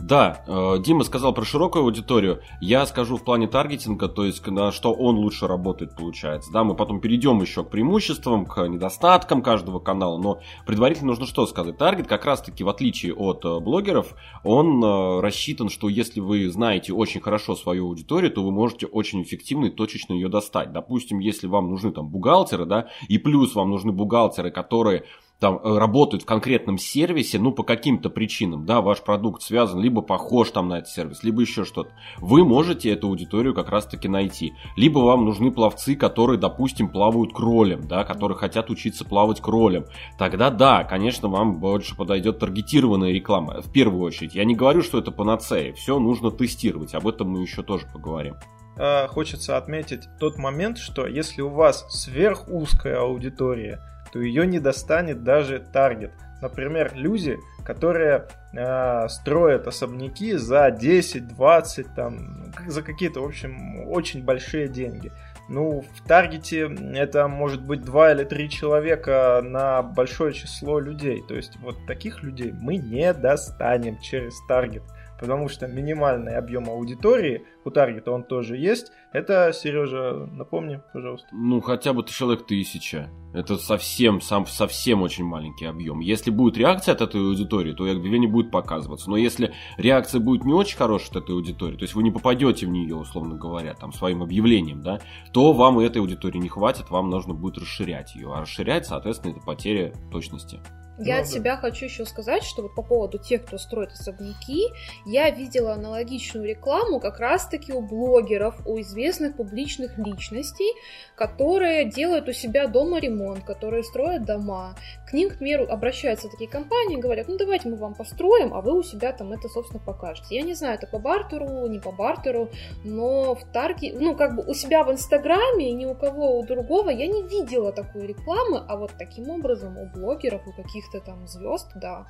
Да, 0.00 0.42
э, 0.46 0.76
Дима 0.84 1.04
сказал 1.04 1.32
про 1.32 1.44
широкую 1.44 1.84
аудиторию. 1.84 2.40
Я 2.60 2.84
скажу 2.86 3.16
в 3.16 3.24
плане 3.24 3.48
таргетинга, 3.48 4.08
то 4.08 4.24
есть 4.24 4.46
на 4.46 4.70
что 4.70 4.92
он 4.92 5.16
лучше 5.16 5.46
работает, 5.46 5.96
получается. 5.96 6.52
Да, 6.52 6.64
мы 6.64 6.74
потом 6.74 7.00
перейдем 7.00 7.40
еще 7.40 7.64
к 7.64 7.70
преимуществам, 7.70 8.44
к 8.44 8.66
недостаткам 8.68 9.42
каждого 9.42 9.78
канала. 9.78 10.18
Но 10.18 10.40
предварительно 10.66 11.08
нужно 11.08 11.26
что 11.26 11.46
сказать? 11.46 11.78
Таргет 11.78 12.06
как 12.06 12.24
раз-таки, 12.24 12.62
в 12.62 12.68
отличие 12.68 13.14
от 13.14 13.44
э, 13.44 13.58
блогеров, 13.58 14.14
он 14.44 14.84
э, 14.84 15.20
рассчитан, 15.20 15.70
что 15.70 15.88
если 15.88 16.20
вы 16.20 16.50
знаете 16.50 16.92
очень 16.92 17.20
хорошо 17.20 17.56
свою 17.56 17.86
аудиторию, 17.86 18.30
то 18.30 18.44
вы 18.44 18.52
можете 18.52 18.86
очень 18.86 19.22
эффективно 19.22 19.66
и 19.66 19.70
точечно 19.70 20.12
ее 20.12 20.28
достать. 20.28 20.72
Допустим, 20.72 21.20
если 21.20 21.46
вам 21.46 21.70
нужны 21.70 21.90
там 21.90 22.08
бухгалтеры, 22.08 22.66
да, 22.66 22.88
и 23.08 23.18
плюс 23.18 23.54
вам 23.54 23.70
нужны 23.70 23.92
бухгалтеры, 23.92 24.50
которые 24.50 25.04
там 25.38 25.60
э, 25.62 25.78
работают 25.78 26.22
в 26.22 26.26
конкретном 26.26 26.78
сервисе, 26.78 27.38
ну, 27.38 27.52
по 27.52 27.62
каким-то 27.62 28.08
причинам, 28.10 28.64
да, 28.64 28.80
ваш 28.80 29.02
продукт 29.02 29.42
связан, 29.42 29.80
либо 29.80 30.00
похож 30.00 30.50
там 30.50 30.68
на 30.68 30.78
этот 30.78 30.90
сервис, 30.90 31.22
либо 31.22 31.42
еще 31.42 31.64
что-то, 31.64 31.90
вы 32.18 32.44
можете 32.44 32.90
эту 32.90 33.08
аудиторию 33.08 33.54
как 33.54 33.68
раз-таки 33.68 34.08
найти. 34.08 34.54
Либо 34.76 35.00
вам 35.00 35.24
нужны 35.24 35.50
пловцы, 35.50 35.94
которые, 35.94 36.38
допустим, 36.38 36.88
плавают 36.88 37.32
кролем, 37.32 37.86
да, 37.86 38.04
которые 38.04 38.38
хотят 38.38 38.70
учиться 38.70 39.04
плавать 39.04 39.40
кролем. 39.40 39.84
Тогда 40.18 40.50
да, 40.50 40.84
конечно, 40.84 41.28
вам 41.28 41.60
больше 41.60 41.96
подойдет 41.96 42.38
таргетированная 42.38 43.12
реклама, 43.12 43.60
в 43.60 43.70
первую 43.70 44.02
очередь. 44.02 44.34
Я 44.34 44.44
не 44.44 44.54
говорю, 44.54 44.82
что 44.82 44.98
это 44.98 45.10
панацея, 45.10 45.72
все 45.74 45.98
нужно 45.98 46.30
тестировать, 46.30 46.94
об 46.94 47.06
этом 47.06 47.28
мы 47.28 47.42
еще 47.42 47.62
тоже 47.62 47.86
поговорим 47.92 48.36
э, 48.76 49.08
хочется 49.08 49.56
отметить 49.56 50.08
тот 50.18 50.38
момент, 50.38 50.78
что 50.78 51.06
если 51.06 51.42
у 51.42 51.48
вас 51.48 51.86
сверхузкая 51.88 53.00
аудитория, 53.00 53.80
то 54.12 54.20
ее 54.20 54.46
не 54.46 54.58
достанет 54.58 55.22
даже 55.22 55.60
таргет. 55.60 56.12
Например, 56.42 56.92
люди, 56.94 57.38
которые 57.64 58.26
э, 58.52 59.08
строят 59.08 59.66
особняки 59.66 60.34
за 60.34 60.70
10, 60.70 61.28
20, 61.28 61.94
там, 61.94 62.52
за 62.66 62.82
какие-то, 62.82 63.20
в 63.20 63.24
общем, 63.24 63.88
очень 63.88 64.22
большие 64.22 64.68
деньги. 64.68 65.10
Ну, 65.48 65.84
в 65.94 66.06
таргете 66.06 66.68
это 66.94 67.28
может 67.28 67.64
быть 67.64 67.82
два 67.82 68.12
или 68.12 68.24
три 68.24 68.50
человека 68.50 69.40
на 69.42 69.82
большое 69.82 70.32
число 70.32 70.80
людей. 70.80 71.22
То 71.26 71.34
есть 71.34 71.56
вот 71.60 71.76
таких 71.86 72.22
людей 72.22 72.52
мы 72.52 72.76
не 72.76 73.12
достанем 73.14 73.98
через 74.00 74.34
таргет 74.48 74.82
потому 75.18 75.48
что 75.48 75.66
минимальный 75.66 76.36
объем 76.36 76.68
аудитории 76.68 77.46
у 77.64 77.70
таргета 77.70 78.12
он 78.12 78.24
тоже 78.24 78.56
есть. 78.56 78.92
Это, 79.16 79.50
Сережа, 79.54 80.28
напомни, 80.30 80.78
пожалуйста. 80.92 81.26
Ну, 81.32 81.62
хотя 81.62 81.94
бы 81.94 82.04
человек 82.04 82.46
тысяча. 82.46 83.08
Это 83.32 83.56
совсем, 83.56 84.20
сам, 84.20 84.44
совсем 84.44 85.00
очень 85.00 85.24
маленький 85.24 85.64
объем. 85.64 86.00
Если 86.00 86.30
будет 86.30 86.58
реакция 86.58 86.92
от 86.92 87.00
этой 87.00 87.22
аудитории, 87.22 87.72
то 87.72 87.84
объявление 87.84 88.28
будет 88.28 88.50
показываться. 88.50 89.08
Но 89.08 89.16
если 89.16 89.54
реакция 89.78 90.20
будет 90.20 90.44
не 90.44 90.52
очень 90.52 90.76
хорошая 90.76 91.12
от 91.12 91.24
этой 91.24 91.34
аудитории, 91.34 91.78
то 91.78 91.84
есть 91.84 91.94
вы 91.94 92.02
не 92.02 92.10
попадете 92.10 92.66
в 92.66 92.68
нее, 92.68 92.94
условно 92.94 93.36
говоря, 93.36 93.72
там, 93.72 93.90
своим 93.94 94.22
объявлением, 94.22 94.82
да, 94.82 95.00
то 95.32 95.54
вам 95.54 95.78
этой 95.78 96.02
аудитории 96.02 96.36
не 96.36 96.50
хватит, 96.50 96.90
вам 96.90 97.08
нужно 97.08 97.32
будет 97.32 97.56
расширять 97.56 98.14
ее. 98.16 98.34
А 98.34 98.42
расширять, 98.42 98.84
соответственно, 98.84 99.32
это 99.32 99.40
потеря 99.40 99.94
точности. 100.12 100.60
Я 100.98 101.16
ну, 101.16 101.20
от 101.20 101.26
да. 101.26 101.32
себя 101.32 101.56
хочу 101.56 101.84
еще 101.84 102.06
сказать, 102.06 102.42
что 102.42 102.62
вот 102.62 102.74
по 102.74 102.82
поводу 102.82 103.18
тех, 103.18 103.44
кто 103.44 103.58
строит 103.58 103.92
особняки, 103.92 104.68
я 105.04 105.30
видела 105.30 105.74
аналогичную 105.74 106.46
рекламу 106.46 107.00
как 107.00 107.20
раз-таки 107.20 107.72
у 107.72 107.82
блогеров, 107.82 108.66
у 108.66 108.80
известных 108.80 109.05
публичных 109.36 109.98
личностей, 109.98 110.72
которые 111.16 111.84
делают 111.84 112.28
у 112.28 112.32
себя 112.32 112.68
дома 112.68 113.00
ремонт, 113.00 113.44
которые 113.44 113.82
строят 113.82 114.24
дома. 114.24 114.74
К 115.08 115.12
ним, 115.12 115.30
к 115.30 115.38
примеру, 115.38 115.66
обращаются 115.68 116.28
такие 116.28 116.48
компании, 116.48 116.96
говорят, 116.96 117.28
ну 117.28 117.36
давайте 117.36 117.68
мы 117.68 117.76
вам 117.76 117.94
построим, 117.94 118.54
а 118.54 118.60
вы 118.60 118.78
у 118.78 118.82
себя 118.82 119.12
там 119.12 119.32
это, 119.32 119.48
собственно, 119.48 119.82
покажете. 119.84 120.36
Я 120.36 120.42
не 120.42 120.54
знаю, 120.54 120.74
это 120.74 120.86
по 120.86 120.98
бартеру, 120.98 121.66
не 121.66 121.80
по 121.80 121.92
бартеру, 121.92 122.50
но 122.84 123.34
в 123.34 123.44
Тарге, 123.52 123.94
ну 123.98 124.14
как 124.14 124.36
бы 124.36 124.44
у 124.46 124.54
себя 124.54 124.84
в 124.84 124.92
Инстаграме 124.92 125.72
ни 125.72 125.84
у 125.84 125.94
кого 125.94 126.38
у 126.38 126.46
другого 126.46 126.90
я 126.90 127.06
не 127.06 127.22
видела 127.22 127.72
такой 127.72 128.06
рекламы, 128.06 128.62
а 128.68 128.76
вот 128.76 128.92
таким 128.98 129.30
образом 129.30 129.76
у 129.78 129.86
блогеров, 129.86 130.46
у 130.46 130.52
каких 130.52 130.76
каких-то 130.76 131.00
там 131.00 131.26
звезд, 131.26 131.70
да. 131.74 132.06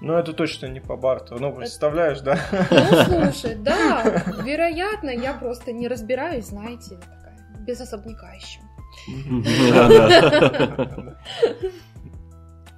Ну, 0.00 0.14
это 0.14 0.32
точно 0.32 0.66
не 0.66 0.80
по 0.80 0.96
барту. 0.96 1.36
Ну, 1.38 1.52
представляешь, 1.52 2.20
да? 2.20 2.38
Ну, 2.70 3.30
слушай, 3.32 3.54
да, 3.56 4.24
вероятно, 4.42 5.10
я 5.10 5.34
просто 5.34 5.72
не 5.72 5.88
разбираюсь, 5.88 6.46
знаете, 6.46 6.96
такая, 6.96 7.36
без 7.66 7.80
особняка 7.80 8.32
еще. 8.32 8.60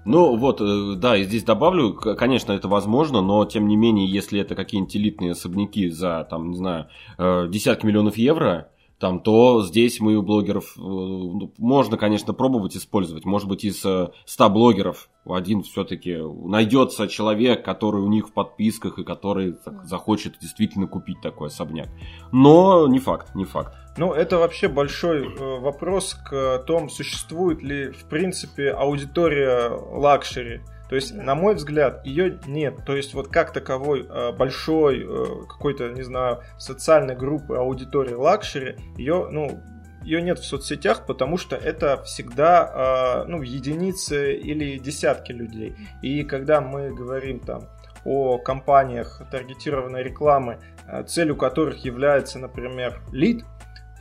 Ну 0.05 0.37
вот, 0.37 0.61
э, 0.61 0.95
да, 0.97 1.17
и 1.17 1.23
здесь 1.23 1.45
добавлю, 1.45 1.95
конечно, 1.95 2.50
это 2.52 2.67
возможно, 2.67 3.21
но 3.21 3.45
тем 3.45 3.69
не 3.69 3.76
менее, 3.76 4.11
если 4.11 4.41
это 4.41 4.57
какие-нибудь 4.57 4.97
элитные 4.97 5.31
особняки 5.31 5.88
за, 5.91 6.26
там, 6.29 6.50
не 6.50 6.57
знаю, 6.57 6.88
э, 7.19 7.47
десятки 7.49 7.87
миллионов 7.87 8.17
евро, 8.17 8.72
там, 9.03 9.19
то 9.19 9.65
здесь 9.65 9.99
мы 9.99 10.15
у 10.15 10.23
блогеров 10.23 10.77
э, 10.77 10.81
ну, 10.81 11.53
можно, 11.59 11.97
конечно, 11.97 12.33
пробовать 12.33 12.77
использовать. 12.77 13.25
Может 13.25 13.49
быть, 13.49 13.65
из 13.65 13.79
100 13.79 14.13
э, 14.39 14.49
блогеров 14.49 15.09
один 15.29 15.65
все-таки 15.65 16.19
найдется 16.47 17.09
человек, 17.09 17.65
который 17.65 18.01
у 18.01 18.07
них 18.07 18.29
в 18.29 18.33
подписках 18.33 19.01
и 19.01 19.05
который 19.05 19.57
захочет 19.83 20.39
действительно 20.41 20.87
купить 20.87 21.21
такой 21.21 21.49
особняк. 21.49 21.89
Но 22.31 22.87
не 22.87 23.01
факт, 23.01 23.35
не 23.35 23.45
факт. 23.45 23.75
Ну, 23.97 24.13
это 24.13 24.39
вообще 24.39 24.69
большой 24.69 25.27
э, 25.27 25.59
вопрос 25.59 26.15
к 26.15 26.63
тому, 26.65 26.89
существует 26.89 27.61
ли, 27.61 27.91
в 27.91 28.05
принципе, 28.05 28.71
аудитория 28.71 29.69
luxury. 29.69 30.61
То 30.93 30.97
есть, 30.97 31.15
на 31.15 31.35
мой 31.35 31.55
взгляд, 31.55 32.05
ее 32.05 32.39
нет. 32.47 32.85
То 32.85 32.95
есть, 32.95 33.15
вот 33.15 33.29
как 33.29 33.55
таковой 33.55 34.07
э, 34.07 34.33
большой 34.33 35.03
э, 35.03 35.27
какой-то, 35.49 35.89
не 35.89 36.03
знаю, 36.03 36.43
социальной 36.59 37.17
группы 37.17 37.57
аудитории 37.57 38.13
luxury, 38.12 38.77
ее, 38.99 39.27
ну, 39.31 39.59
ее 40.03 40.21
нет 40.21 40.39
в 40.39 40.45
соцсетях, 40.45 41.07
потому 41.07 41.39
что 41.39 41.57
это 41.57 42.03
всегда 42.03 43.23
э, 43.25 43.25
ну, 43.27 43.41
единицы 43.41 44.35
или 44.35 44.77
десятки 44.77 45.33
людей. 45.33 45.75
И 46.03 46.25
когда 46.25 46.61
мы 46.61 46.93
говорим 46.93 47.41
там 47.41 47.71
о 48.05 48.37
компаниях 48.37 49.23
таргетированной 49.31 50.03
рекламы, 50.03 50.59
целью 51.07 51.37
которых 51.37 51.87
является, 51.87 52.39
например, 52.39 53.01
лид, 53.13 53.47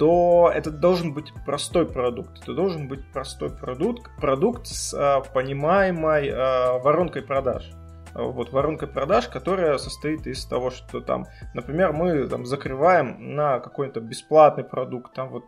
то 0.01 0.51
это 0.51 0.71
должен 0.71 1.13
быть 1.13 1.31
простой 1.45 1.85
продукт. 1.85 2.41
Это 2.41 2.55
должен 2.55 2.87
быть 2.87 3.05
простой 3.11 3.51
продукт, 3.51 4.09
продукт 4.19 4.65
с 4.65 4.95
а, 4.95 5.21
понимаемой 5.21 6.27
а, 6.33 6.79
воронкой 6.79 7.21
продаж. 7.21 7.69
Вот 8.15 8.51
воронка 8.51 8.87
продаж, 8.87 9.27
которая 9.27 9.77
состоит 9.77 10.25
из 10.25 10.43
того, 10.45 10.71
что 10.71 11.01
там, 11.01 11.27
например, 11.53 11.93
мы 11.93 12.27
там 12.27 12.47
закрываем 12.47 13.35
на 13.35 13.59
какой-то 13.59 14.01
бесплатный 14.01 14.63
продукт, 14.63 15.13
там 15.13 15.29
вот, 15.29 15.43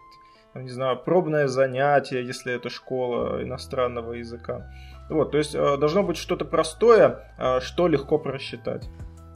не 0.53 0.69
знаю, 0.69 0.99
пробное 1.03 1.47
занятие, 1.47 2.23
если 2.23 2.53
это 2.53 2.69
школа 2.69 3.41
иностранного 3.41 4.13
языка. 4.13 4.69
Вот, 5.09 5.31
то 5.31 5.39
есть 5.39 5.55
а, 5.55 5.77
должно 5.77 6.03
быть 6.03 6.17
что-то 6.17 6.45
простое, 6.45 7.33
а, 7.39 7.59
что 7.59 7.87
легко 7.87 8.19
просчитать. 8.19 8.87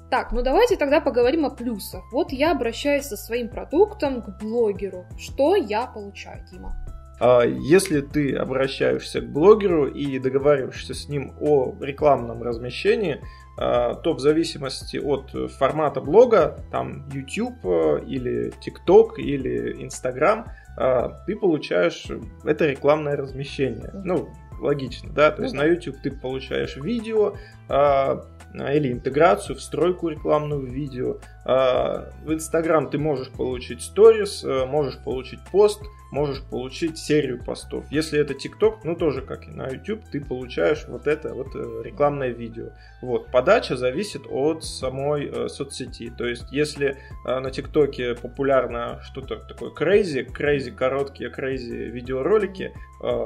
Так, 0.10 0.32
ну 0.32 0.42
давайте 0.42 0.78
тогда 0.78 1.02
поговорим 1.02 1.46
о 1.46 1.50
плюсах. 1.50 2.02
Вот 2.14 2.32
я 2.32 2.52
обращаюсь 2.52 3.06
со 3.06 3.18
своим 3.18 3.50
продуктом 3.50 4.22
к 4.22 4.40
блогеру. 4.42 5.06
Что 5.18 5.56
я 5.56 5.86
получаю, 5.86 6.46
Дима? 6.50 6.76
А 7.20 7.42
если 7.44 8.02
ты 8.02 8.36
обращаешься 8.36 9.22
к 9.22 9.30
блогеру 9.30 9.88
и 9.88 10.18
договариваешься 10.20 10.94
с 10.94 11.10
ним 11.10 11.34
о 11.42 11.76
рекламном 11.82 12.42
размещении, 12.42 13.22
а, 13.60 13.96
то 13.96 14.14
в 14.14 14.20
зависимости 14.20 14.98
от 14.98 15.32
формата 15.54 16.00
блога, 16.00 16.60
там 16.72 17.10
YouTube 17.10 17.66
э, 17.66 18.04
или 18.06 18.54
TikTok 18.62 19.16
или 19.18 19.84
Instagram, 19.84 20.46
а, 20.78 21.10
ты 21.26 21.36
получаешь 21.36 22.06
это 22.46 22.68
рекламное 22.68 23.18
размещение. 23.18 23.90
Ну, 24.06 24.30
логично, 24.60 25.12
да? 25.12 25.32
То 25.32 25.42
есть 25.42 25.56
ну 25.56 25.62
на 25.62 25.66
YouTube 25.66 25.98
ты 26.04 26.12
получаешь 26.12 26.78
видео, 26.78 27.34
а, 27.34 27.38
или 27.70 28.92
интеграцию, 28.92 29.56
встройку 29.56 30.10
рекламного 30.10 30.66
видео. 30.66 31.18
А, 31.50 32.12
в 32.26 32.32
Instagram 32.34 32.90
ты 32.90 32.98
можешь 32.98 33.30
получить 33.30 33.82
сторис, 33.82 34.44
э, 34.44 34.66
можешь 34.66 34.98
получить 34.98 35.40
пост, 35.50 35.82
можешь 36.12 36.44
получить 36.44 36.98
серию 36.98 37.42
постов. 37.42 37.86
Если 37.90 38.20
это 38.20 38.34
TikTok, 38.34 38.80
ну 38.84 38.98
тоже 38.98 39.22
как 39.22 39.48
и 39.48 39.52
на 39.52 39.70
YouTube, 39.70 40.02
ты 40.12 40.20
получаешь 40.20 40.84
вот 40.90 41.08
это 41.08 41.34
вот 41.34 41.56
э, 41.56 41.84
рекламное 41.86 42.32
видео. 42.32 42.72
Вот. 43.02 43.32
Подача 43.32 43.78
зависит 43.78 44.24
от 44.30 44.66
самой 44.66 45.28
э, 45.28 45.48
соцсети. 45.48 46.12
То 46.18 46.26
есть, 46.26 46.52
если 46.52 46.98
на 47.24 47.50
ТикТоке 47.50 48.16
популярно 48.16 49.00
что-то 49.04 49.38
такое 49.38 49.72
crazy, 49.72 50.28
crazy 50.30 50.72
короткие 50.72 51.32
crazy 51.32 51.90
видеоролики, 51.90 52.74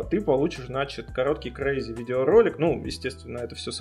ты 0.10 0.20
получишь, 0.20 0.66
значит, 0.66 1.08
короткий 1.12 1.50
crazy 1.50 1.96
видеоролик. 1.98 2.60
Ну, 2.60 2.84
естественно, 2.86 3.38
это 3.40 3.56
все 3.56 3.72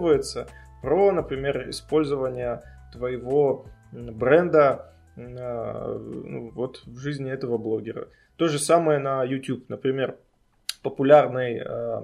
согласовывается. 0.00 0.46
Про, 0.82 1.12
например, 1.12 1.68
использование 1.70 2.62
твоего 2.92 3.66
бренда 3.92 4.94
э, 5.16 5.20
ну, 5.20 6.50
вот 6.50 6.82
в 6.86 6.98
жизни 6.98 7.30
этого 7.30 7.58
блогера. 7.58 8.08
То 8.36 8.48
же 8.48 8.58
самое 8.58 8.98
на 8.98 9.22
YouTube, 9.22 9.68
например, 9.68 10.16
популярный, 10.82 11.58
э, 11.58 12.02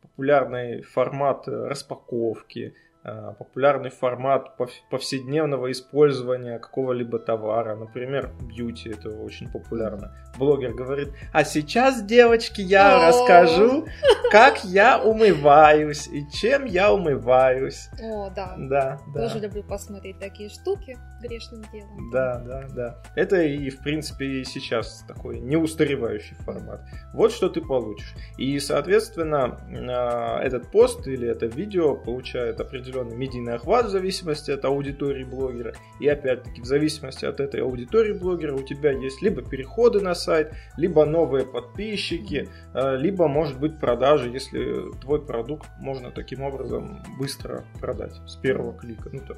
популярный 0.00 0.82
формат 0.82 1.46
распаковки, 1.46 2.72
Э, 2.72 2.89
популярный 3.02 3.90
формат 3.90 4.56
повседневного 4.90 5.72
использования 5.72 6.58
какого-либо 6.58 7.18
товара. 7.18 7.74
Например, 7.74 8.30
бьюти, 8.42 8.90
это 8.90 9.08
очень 9.08 9.50
популярно. 9.50 10.14
Блогер 10.38 10.74
говорит, 10.74 11.08
а 11.32 11.44
сейчас, 11.44 12.02
девочки, 12.02 12.60
я 12.60 13.08
расскажу, 13.08 13.86
как 14.30 14.64
я 14.64 15.02
умываюсь 15.02 16.08
и 16.08 16.28
чем 16.30 16.66
я 16.66 16.92
умываюсь. 16.92 17.88
О, 18.02 18.30
да. 18.30 18.54
Да, 18.58 18.98
да. 19.14 19.28
Тоже 19.28 19.40
люблю 19.40 19.62
посмотреть 19.62 20.18
такие 20.18 20.50
штуки 20.50 20.98
грешным 21.22 21.62
делом. 21.72 22.10
Да, 22.12 22.38
да, 22.38 22.66
да. 22.74 23.02
Это 23.14 23.42
и, 23.42 23.70
в 23.70 23.82
принципе, 23.82 24.26
и 24.26 24.44
сейчас 24.44 25.04
такой 25.08 25.40
неустаревающий 25.40 26.36
формат. 26.36 26.82
Вот 27.14 27.32
что 27.32 27.48
ты 27.48 27.60
получишь. 27.60 28.14
И, 28.36 28.58
соответственно, 28.58 29.58
э, 29.70 30.46
этот 30.46 30.70
пост 30.70 31.06
или 31.06 31.28
это 31.28 31.46
видео 31.46 31.94
получает 31.96 32.60
определенный 32.60 32.89
определенный 32.90 33.16
медийный 33.16 33.54
охват 33.54 33.86
в 33.86 33.90
зависимости 33.90 34.50
от 34.50 34.64
аудитории 34.64 35.24
блогера. 35.24 35.74
И 36.00 36.08
опять-таки 36.08 36.60
в 36.60 36.64
зависимости 36.64 37.24
от 37.24 37.40
этой 37.40 37.62
аудитории 37.62 38.12
блогера 38.12 38.54
у 38.54 38.62
тебя 38.62 38.92
есть 38.92 39.22
либо 39.22 39.42
переходы 39.42 40.00
на 40.00 40.14
сайт, 40.14 40.52
либо 40.76 41.04
новые 41.04 41.46
подписчики, 41.46 42.48
э, 42.74 42.96
либо 42.96 43.28
может 43.28 43.58
быть 43.58 43.78
продажи, 43.78 44.30
если 44.30 44.92
твой 45.00 45.24
продукт 45.24 45.68
можно 45.78 46.10
таким 46.10 46.42
образом 46.42 47.02
быстро 47.18 47.64
продать 47.80 48.14
с 48.26 48.36
первого 48.36 48.76
клика. 48.76 49.10
Ну, 49.12 49.20
там, 49.20 49.36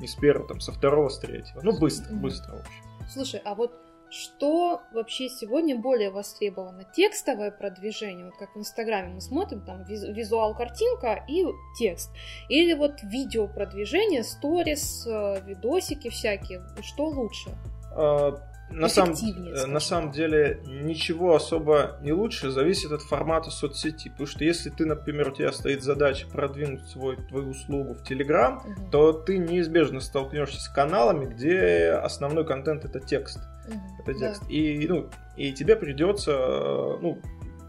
не 0.00 0.06
с 0.06 0.14
первого, 0.14 0.46
там, 0.46 0.60
со 0.60 0.72
второго, 0.72 1.08
с 1.08 1.18
третьего. 1.18 1.60
Ну, 1.62 1.78
быстро, 1.78 2.12
быстро, 2.14 2.52
в 2.52 2.60
общем. 2.60 2.82
Слушай, 3.08 3.40
а 3.44 3.54
вот 3.54 3.72
что 4.10 4.82
вообще 4.92 5.28
сегодня 5.28 5.76
более 5.76 6.10
востребовано? 6.10 6.84
Текстовое 6.84 7.50
продвижение, 7.50 8.26
вот 8.26 8.36
как 8.36 8.54
в 8.54 8.58
Инстаграме 8.58 9.14
мы 9.14 9.20
смотрим, 9.20 9.62
там 9.64 9.84
визуал, 9.84 10.54
картинка 10.54 11.24
и 11.28 11.44
текст. 11.78 12.10
Или 12.48 12.74
вот 12.74 13.02
видео 13.02 13.48
продвижение, 13.48 14.22
сторис, 14.22 15.06
э, 15.06 15.42
видосики 15.44 16.08
всякие. 16.08 16.62
Что 16.82 17.06
лучше? 17.06 17.50
На, 18.68 18.88
сам, 18.88 19.12
э, 19.12 19.66
на 19.66 19.80
самом 19.80 20.10
деле 20.10 20.60
ничего 20.66 21.36
особо 21.36 21.98
не 22.02 22.12
лучше, 22.12 22.50
зависит 22.50 22.90
от 22.90 23.00
формата 23.02 23.50
соцсети. 23.50 24.08
Потому 24.08 24.26
что 24.26 24.44
если 24.44 24.70
ты, 24.70 24.84
например, 24.86 25.28
у 25.28 25.32
тебя 25.32 25.52
стоит 25.52 25.82
задача 25.82 26.26
продвинуть 26.26 26.86
свой, 26.88 27.16
твою 27.16 27.50
услугу 27.50 27.94
в 27.94 28.02
Telegram, 28.02 28.58
угу. 28.58 28.90
то 28.90 29.12
ты 29.12 29.38
неизбежно 29.38 30.00
столкнешься 30.00 30.60
с 30.60 30.68
каналами, 30.68 31.26
где 31.26 31.90
основной 31.92 32.44
контент 32.44 32.84
это 32.84 32.98
текст. 32.98 33.38
Угу, 33.68 33.80
это 34.02 34.18
текст. 34.18 34.42
Да. 34.42 34.48
И, 34.52 34.86
ну, 34.88 35.10
и 35.36 35.52
тебе 35.52 35.76
придется, 35.76 36.32
э, 36.32 36.98
ну, 37.00 37.20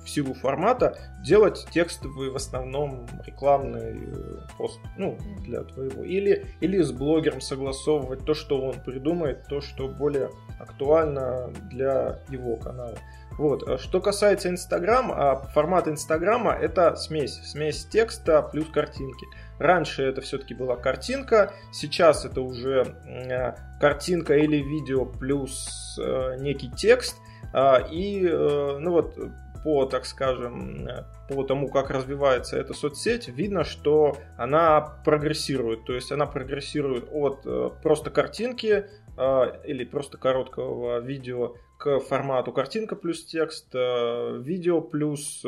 силу 0.10 0.34
формата 0.34 0.98
делать 1.24 1.68
текстовый 1.72 2.30
в 2.30 2.36
основном 2.36 3.08
рекламный 3.26 4.08
э, 4.08 4.40
пост, 4.58 4.80
ну, 4.98 5.18
для 5.40 5.64
твоего. 5.64 6.04
Или, 6.04 6.46
или 6.62 6.82
с 6.82 6.92
блогером 6.92 7.42
согласовывать 7.42 8.26
то, 8.26 8.34
что 8.34 8.62
он 8.62 8.76
придумает, 8.82 9.46
то, 9.48 9.62
что 9.62 9.88
более 9.88 10.30
актуально 10.60 11.52
для 11.70 12.20
его 12.30 12.56
канала. 12.58 12.98
Вот. 13.38 13.68
А 13.68 13.78
что 13.78 14.02
касается 14.02 14.50
Инстаграма, 14.50 15.16
а 15.16 15.36
формат 15.36 15.88
Инстаграма 15.88 16.54
это 16.54 16.96
смесь. 16.96 17.36
Смесь 17.44 17.86
текста 17.86 18.42
плюс 18.42 18.68
картинки. 18.70 19.28
Раньше 19.60 20.04
это 20.04 20.22
все-таки 20.22 20.54
была 20.54 20.76
картинка, 20.76 21.54
сейчас 21.72 22.26
это 22.26 22.42
уже 22.42 22.96
э, 23.06 23.54
картинка 23.80 24.36
или 24.36 24.58
видео 24.58 25.06
плюс 25.06 25.98
э, 26.00 26.38
некий 26.40 26.72
текст. 26.72 27.18
Э, 27.54 27.88
и, 27.92 28.22
ну 28.22 28.92
вот, 28.92 29.18
по, 29.64 29.86
так 29.86 30.06
скажем, 30.06 30.88
по 31.30 31.44
тому, 31.44 31.70
как 31.70 31.90
развивается 31.90 32.58
эта 32.58 32.74
соцсеть, 32.74 33.28
видно, 33.28 33.64
что 33.64 34.18
она 34.38 34.82
прогрессирует. 35.04 35.86
То 35.86 35.94
есть 35.94 36.12
она 36.12 36.26
прогрессирует 36.26 37.10
от 37.12 37.46
э, 37.46 37.70
просто 37.84 38.10
картинки 38.10 38.86
э, 39.18 39.44
или 39.66 39.84
просто 39.84 40.18
короткого 40.18 41.00
видео 41.00 41.56
к 41.78 42.00
формату 42.00 42.52
картинка 42.52 42.96
плюс 42.96 43.24
текст, 43.26 43.68
э, 43.74 44.42
видео 44.42 44.82
плюс, 44.82 45.44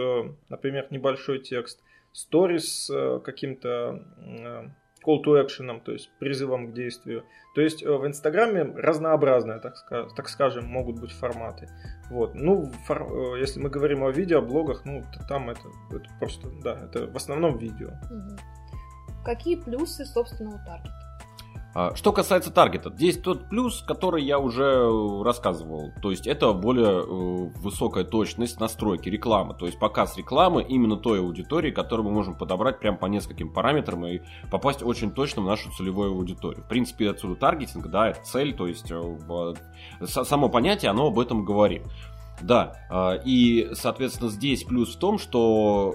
например, 0.49 0.87
небольшой 0.91 1.39
текст, 1.39 1.79
сторис 2.11 2.91
каким-то 3.23 4.03
call 5.05 5.23
to 5.23 5.43
action, 5.43 5.81
то 5.81 5.91
есть 5.91 6.11
призывом 6.19 6.71
к 6.71 6.73
действию. 6.73 7.25
То 7.55 7.61
есть 7.61 7.83
в 7.83 8.05
Инстаграме 8.05 8.63
разнообразные, 8.63 9.59
так, 9.59 9.73
так 10.15 10.29
скажем, 10.29 10.65
могут 10.65 10.99
быть 10.99 11.11
форматы. 11.11 11.67
Вот. 12.09 12.35
Ну, 12.35 12.71
фор... 12.85 13.03
Э, 13.03 13.39
если 13.39 13.59
мы 13.59 13.69
говорим 13.69 14.03
о 14.03 14.11
видео, 14.11 14.41
блогах, 14.41 14.85
ну, 14.85 15.03
там 15.27 15.49
это, 15.49 15.61
это 15.89 16.05
просто, 16.19 16.49
да, 16.63 16.77
это 16.85 17.07
в 17.07 17.15
основном 17.15 17.57
видео. 17.57 17.89
Угу. 17.89 19.23
Какие 19.25 19.55
плюсы 19.55 20.05
собственного 20.05 20.59
таргета? 20.65 21.08
А, 21.75 21.95
что 21.95 22.11
касается 22.11 22.51
таргета, 22.51 22.89
здесь 22.89 23.17
тот 23.19 23.47
плюс, 23.47 23.83
который 23.85 24.23
я 24.23 24.39
уже 24.39 25.23
рассказывал. 25.23 25.91
То 26.01 26.09
есть 26.09 26.25
это 26.25 26.51
более 26.53 27.03
э, 27.03 27.51
высокая 27.59 28.03
точность 28.03 28.59
настройки 28.59 29.07
рекламы. 29.07 29.53
То 29.53 29.67
есть 29.67 29.77
показ 29.77 30.17
рекламы 30.17 30.63
именно 30.63 30.97
той 30.97 31.19
аудитории, 31.19 31.69
которую 31.69 32.07
мы 32.07 32.13
можем 32.13 32.35
подобрать 32.35 32.79
прям 32.79 32.97
по 32.97 33.05
нескольким 33.05 33.53
параметрам 33.53 34.03
и 34.07 34.21
попасть 34.49 34.81
очень 34.81 35.11
точно 35.11 35.43
в 35.43 35.45
нашу 35.45 35.71
целевую 35.71 36.11
аудиторию. 36.11 36.63
В 36.63 36.67
принципе, 36.67 37.11
отсюда 37.11 37.35
таргетинг, 37.35 37.87
да, 37.87 38.09
это 38.09 38.23
цель, 38.23 38.55
то 38.55 38.65
есть 38.65 38.89
э, 38.89 39.53
само 40.05 40.49
понятие, 40.49 40.89
оно 40.89 41.07
об 41.07 41.19
этом 41.19 41.45
говорит. 41.45 41.83
Да, 42.41 43.19
и, 43.25 43.69
соответственно, 43.73 44.29
здесь 44.29 44.63
плюс 44.63 44.95
в 44.95 44.97
том, 44.97 45.19
что 45.19 45.93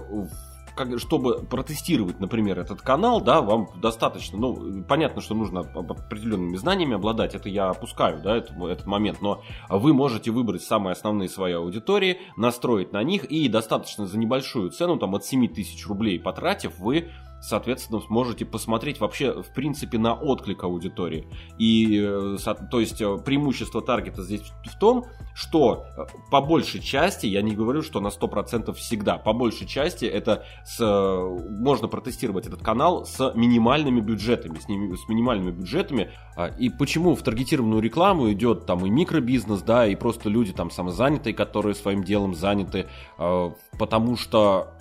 как, 0.75 0.99
чтобы 0.99 1.43
протестировать, 1.43 2.19
например, 2.19 2.59
этот 2.59 2.81
канал, 2.81 3.21
да, 3.21 3.41
вам 3.41 3.69
достаточно, 3.81 4.37
ну, 4.37 4.83
понятно, 4.83 5.21
что 5.21 5.33
нужно 5.33 5.61
определенными 5.61 6.55
знаниями 6.57 6.95
обладать, 6.95 7.35
это 7.35 7.49
я 7.49 7.69
опускаю, 7.69 8.21
да, 8.21 8.37
этот, 8.37 8.57
этот 8.57 8.85
момент, 8.85 9.21
но 9.21 9.41
вы 9.69 9.93
можете 9.93 10.31
выбрать 10.31 10.63
самые 10.63 10.93
основные 10.93 11.29
свои 11.29 11.53
аудитории, 11.53 12.19
настроить 12.37 12.93
на 12.93 13.03
них, 13.03 13.25
и 13.25 13.47
достаточно 13.47 14.05
за 14.05 14.17
небольшую 14.17 14.71
цену, 14.71 14.97
там, 14.97 15.15
от 15.15 15.25
7 15.25 15.47
тысяч 15.47 15.87
рублей 15.87 16.19
потратив, 16.19 16.77
вы 16.79 17.09
соответственно, 17.41 18.01
сможете 18.01 18.45
посмотреть 18.45 18.99
вообще, 18.99 19.41
в 19.41 19.53
принципе, 19.53 19.97
на 19.97 20.13
отклик 20.13 20.63
аудитории. 20.63 21.27
И, 21.57 21.99
э, 22.01 22.37
то 22.71 22.79
есть, 22.79 23.01
э, 23.01 23.17
преимущество 23.23 23.81
таргета 23.81 24.23
здесь 24.23 24.41
в 24.65 24.77
том, 24.79 25.05
что 25.33 25.85
э, 25.97 26.05
по 26.31 26.41
большей 26.41 26.81
части, 26.81 27.27
я 27.27 27.41
не 27.41 27.55
говорю, 27.55 27.81
что 27.81 27.99
на 27.99 28.09
100% 28.09 28.73
всегда, 28.73 29.17
по 29.17 29.33
большей 29.33 29.67
части 29.67 30.05
это 30.05 30.43
с, 30.65 30.83
можно 30.83 31.87
протестировать 31.87 32.47
этот 32.47 32.61
канал 32.61 33.05
с 33.05 33.31
минимальными 33.35 33.99
бюджетами, 33.99 34.57
с, 34.57 34.67
ними, 34.67 34.95
с 34.95 35.07
минимальными 35.07 35.51
бюджетами. 35.51 36.11
А, 36.35 36.47
и 36.47 36.69
почему 36.69 37.15
в 37.15 37.21
таргетированную 37.21 37.81
рекламу 37.81 38.31
идет 38.31 38.65
там 38.65 38.85
и 38.85 38.89
микробизнес, 38.89 39.61
да, 39.61 39.85
и 39.87 39.95
просто 39.95 40.29
люди 40.29 40.51
там 40.51 40.71
самозанятые, 40.71 41.33
которые 41.33 41.75
своим 41.75 42.03
делом 42.03 42.33
заняты, 42.33 42.87
потому 43.77 44.17
что 44.17 44.75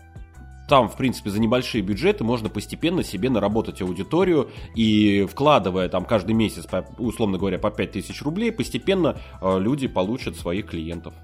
там, 0.68 0.88
в 0.88 0.96
принципе, 0.96 1.30
за 1.30 1.40
небольшие 1.40 1.82
бюджеты 1.82 2.24
можно 2.24 2.48
постепенно 2.48 3.02
себе 3.02 3.30
наработать 3.30 3.82
аудиторию 3.82 4.50
и 4.74 5.26
вкладывая 5.30 5.88
там 5.88 6.04
каждый 6.04 6.32
месяц, 6.32 6.66
условно 6.98 7.38
говоря, 7.38 7.58
по 7.58 7.70
5000 7.70 8.22
рублей, 8.22 8.50
постепенно 8.52 9.16
э, 9.40 9.58
люди 9.58 9.86
получат 9.88 10.36
своих 10.36 10.66
клиентов. 10.70 11.14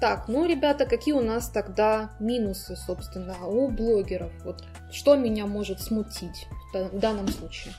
Так, 0.00 0.26
ну, 0.26 0.46
ребята, 0.46 0.84
какие 0.84 1.14
у 1.14 1.20
нас 1.20 1.48
тогда 1.48 2.10
минусы, 2.18 2.74
собственно, 2.74 3.36
у 3.46 3.70
блогеров? 3.70 4.32
Вот 4.44 4.64
что 4.90 5.14
меня 5.14 5.46
может 5.46 5.80
смутить 5.80 6.48
в 6.74 6.98
данном 6.98 7.28
случае? 7.28 7.72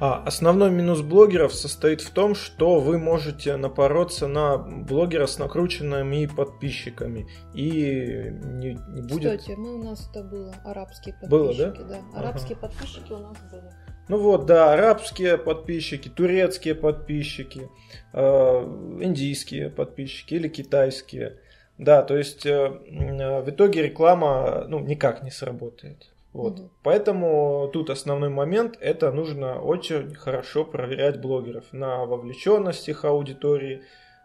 А, 0.00 0.22
основной 0.24 0.70
минус 0.70 1.00
блогеров 1.00 1.52
состоит 1.52 2.00
в 2.02 2.10
том, 2.10 2.36
что 2.36 2.78
вы 2.78 2.98
можете 2.98 3.56
напороться 3.56 4.28
на 4.28 4.56
блогера 4.56 5.26
с 5.26 5.38
накрученными 5.38 6.26
подписчиками 6.26 7.26
и 7.52 8.30
не, 8.44 8.78
не 8.90 9.02
будет. 9.02 9.40
Кстати, 9.40 9.56
мы 9.56 9.74
у 9.74 9.82
нас 9.82 10.08
это 10.08 10.22
было 10.22 10.54
арабские 10.64 11.14
подписчики, 11.14 11.30
было, 11.30 11.54
да? 11.54 12.00
да. 12.12 12.18
Арабские 12.20 12.56
ага. 12.56 12.68
подписчики 12.68 13.12
у 13.12 13.18
нас 13.18 13.36
были. 13.50 13.70
Ну 14.08 14.18
вот, 14.18 14.46
да, 14.46 14.72
арабские 14.72 15.36
подписчики, 15.36 16.08
турецкие 16.08 16.76
подписчики, 16.76 17.68
э, 18.12 18.20
индийские 18.20 19.68
подписчики 19.68 20.34
или 20.34 20.48
китайские. 20.48 21.40
Да, 21.76 22.02
то 22.02 22.16
есть 22.16 22.46
э, 22.46 22.50
э 22.50 23.42
в 23.42 23.50
итоге 23.50 23.82
реклама 23.82 24.64
ну, 24.68 24.78
никак 24.78 25.24
не 25.24 25.30
сработает. 25.30 26.06
Вот. 26.32 26.60
Угу. 26.60 26.70
Поэтому 26.82 27.70
тут 27.72 27.90
основной 27.90 28.28
момент 28.28 28.76
это 28.80 29.10
нужно 29.12 29.60
очень 29.60 30.14
хорошо 30.14 30.64
проверять 30.64 31.20
блогеров 31.20 31.72
на 31.72 32.04
вовлеченность 32.04 32.88
их 32.88 33.04
аудитории, 33.04 33.82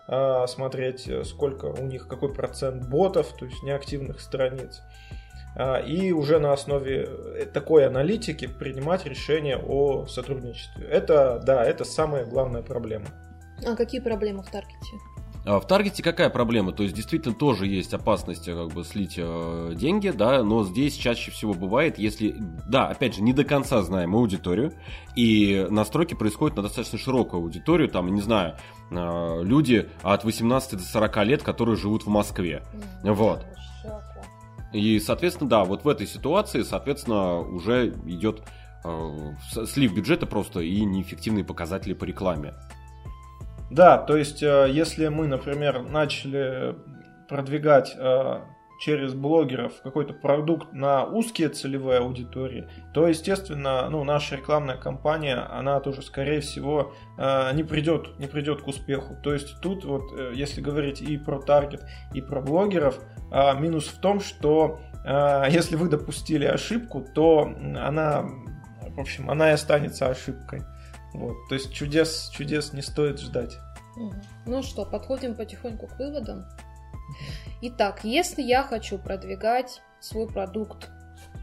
а, 0.08 0.46
смотреть, 0.48 1.10
сколько 1.26 1.66
у 1.66 1.86
них, 1.86 2.08
какой 2.08 2.34
процент 2.34 2.88
ботов, 2.90 3.34
то 3.38 3.46
есть 3.46 3.64
неактивных 3.64 4.20
страниц. 4.20 4.82
А, 5.56 5.78
и 5.78 6.12
уже 6.12 6.40
на 6.40 6.52
основе 6.52 7.08
э, 7.08 7.46
такой 7.46 7.86
аналитики 7.86 8.48
принимать 8.48 9.06
решение 9.06 9.58
о 9.58 10.08
сотрудничестве. 10.08 10.86
Это, 10.88 11.40
да, 11.46 11.64
это 11.64 11.86
самая 11.86 12.26
главная 12.26 12.64
проблема. 12.64 13.06
А 13.66 13.76
какие 13.76 14.02
проблемы 14.02 14.44
в 14.44 14.50
таргете? 14.50 14.98
А 15.46 15.60
в 15.60 15.68
таргете 15.68 16.02
какая 16.02 16.30
проблема? 16.30 16.72
То 16.72 16.84
есть 16.84 16.96
действительно 16.96 17.36
тоже 17.36 17.68
есть 17.68 17.94
опасность 17.94 18.48
э, 18.48 18.56
как 18.56 18.74
бы 18.74 18.86
слить 18.86 19.16
э, 19.18 19.74
деньги, 19.76 20.10
да, 20.10 20.42
но 20.42 20.64
здесь 20.64 20.96
чаще 20.96 21.32
всего 21.32 21.54
бывает, 21.54 21.98
если, 21.98 22.36
да, 22.68 22.88
опять 22.88 23.16
же, 23.16 23.22
не 23.22 23.34
до 23.34 23.44
конца 23.44 23.82
знаем 23.82 24.16
аудиторию, 24.16 24.74
и 25.18 25.68
настройки 25.70 26.14
происходят 26.14 26.56
на 26.56 26.64
достаточно 26.64 26.98
широкую 26.98 27.44
аудиторию, 27.44 27.90
там, 27.90 28.08
не 28.14 28.22
знаю, 28.22 28.56
э, 28.90 29.44
люди 29.44 29.90
от 30.02 30.24
18 30.24 30.78
до 30.78 30.84
40 30.84 31.24
лет, 31.26 31.44
которые 31.44 31.76
живут 31.76 32.04
в 32.06 32.10
Москве, 32.10 32.64
mm, 33.04 33.12
вот. 33.12 33.46
И, 34.72 35.00
соответственно, 35.00 35.50
да, 35.50 35.66
вот 35.66 35.84
в 35.84 35.90
этой 35.90 36.08
ситуации, 36.08 36.62
соответственно, 36.62 37.40
уже 37.40 37.90
идет 38.06 38.44
э, 38.86 39.34
слив 39.66 39.94
бюджета 39.94 40.26
просто 40.26 40.62
и 40.62 40.86
неэффективные 40.86 41.44
показатели 41.44 41.94
по 41.94 42.06
рекламе. 42.06 42.54
Да, 43.70 43.98
то 43.98 44.18
есть, 44.18 44.44
э, 44.44 44.68
если 44.70 45.08
мы, 45.08 45.28
например, 45.28 45.82
начали 45.82 46.76
продвигать 47.28 47.96
э, 47.98 48.42
через 48.80 49.14
блогеров 49.14 49.82
какой-то 49.82 50.14
продукт 50.14 50.74
на 50.74 51.06
узкие 51.06 51.50
целевые 51.50 52.00
аудитории, 52.00 52.68
то, 52.94 53.08
естественно, 53.08 53.90
ну, 53.90 54.04
наша 54.04 54.36
рекламная 54.36 54.78
кампания, 54.78 55.38
она 55.38 55.80
тоже, 55.80 56.02
скорее 56.02 56.42
всего, 56.42 56.94
э, 57.18 57.54
не 57.54 57.64
придет, 57.64 58.20
не 58.20 58.28
придет 58.28 58.62
к 58.62 58.68
успеху. 58.68 59.16
То 59.24 59.34
есть 59.34 59.60
тут 59.62 59.86
вот, 59.86 60.04
если 60.34 60.62
говорить 60.62 61.02
и 61.02 61.18
про 61.18 61.40
таргет, 61.40 61.84
и 62.14 62.22
про 62.22 62.42
блогеров, 62.42 63.00
минус 63.60 63.88
в 63.88 64.00
том, 64.00 64.20
что 64.20 64.80
если 65.50 65.76
вы 65.76 65.90
допустили 65.90 66.46
ошибку, 66.46 67.04
то 67.16 67.52
она, 67.82 68.26
в 68.96 69.00
общем, 69.00 69.32
она 69.32 69.50
и 69.50 69.54
останется 69.54 70.08
ошибкой. 70.08 70.62
Вот, 71.14 71.36
то 71.48 71.56
есть 71.56 71.74
чудес, 71.74 72.30
чудес 72.34 72.74
не 72.74 72.82
стоит 72.82 73.20
ждать. 73.20 73.58
Ну 74.46 74.64
что, 74.64 74.86
подходим 74.86 75.36
потихоньку 75.36 75.88
к 75.88 76.00
выводам. 76.00 76.46
Итак, 77.62 78.02
если 78.04 78.42
я 78.42 78.64
хочу 78.64 78.98
продвигать 78.98 79.82
свой 80.00 80.28
продукт, 80.28 80.90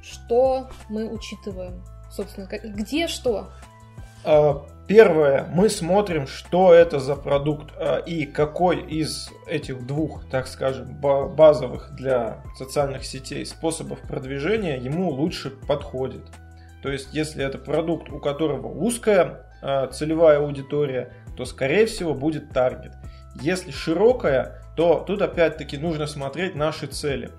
что 0.02 0.68
мы 0.88 1.08
учитываем? 1.08 1.82
Собственно, 2.10 2.46
где 2.46 3.06
что? 3.06 3.50
А, 4.24 4.66
первое, 4.86 5.46
мы 5.52 5.68
смотрим, 5.68 6.26
что 6.26 6.74
это 6.74 6.98
за 6.98 7.14
продукт 7.14 7.72
а, 7.76 7.98
и 7.98 8.26
какой 8.26 8.80
из 8.80 9.30
этих 9.46 9.86
двух, 9.86 10.28
так 10.28 10.46
скажем, 10.46 10.94
базовых 11.00 11.94
для 11.94 12.42
социальных 12.56 13.04
сетей 13.04 13.46
способов 13.46 14.00
продвижения 14.00 14.76
ему 14.76 15.10
лучше 15.10 15.50
подходит. 15.50 16.24
То 16.82 16.90
есть, 16.90 17.12
если 17.12 17.44
это 17.44 17.58
продукт, 17.58 18.10
у 18.10 18.18
которого 18.18 18.66
узкая 18.66 19.46
целевая 19.92 20.38
аудитория, 20.38 21.12
то, 21.36 21.44
скорее 21.44 21.86
всего, 21.86 22.14
будет 22.14 22.50
таргет. 22.50 22.92
Если 23.40 23.70
широкая, 23.70 24.62
то 24.76 25.04
тут 25.06 25.22
опять-таки 25.22 25.76
нужно 25.78 26.06
смотреть 26.06 26.54
наши 26.54 26.86
цели. 26.86 27.30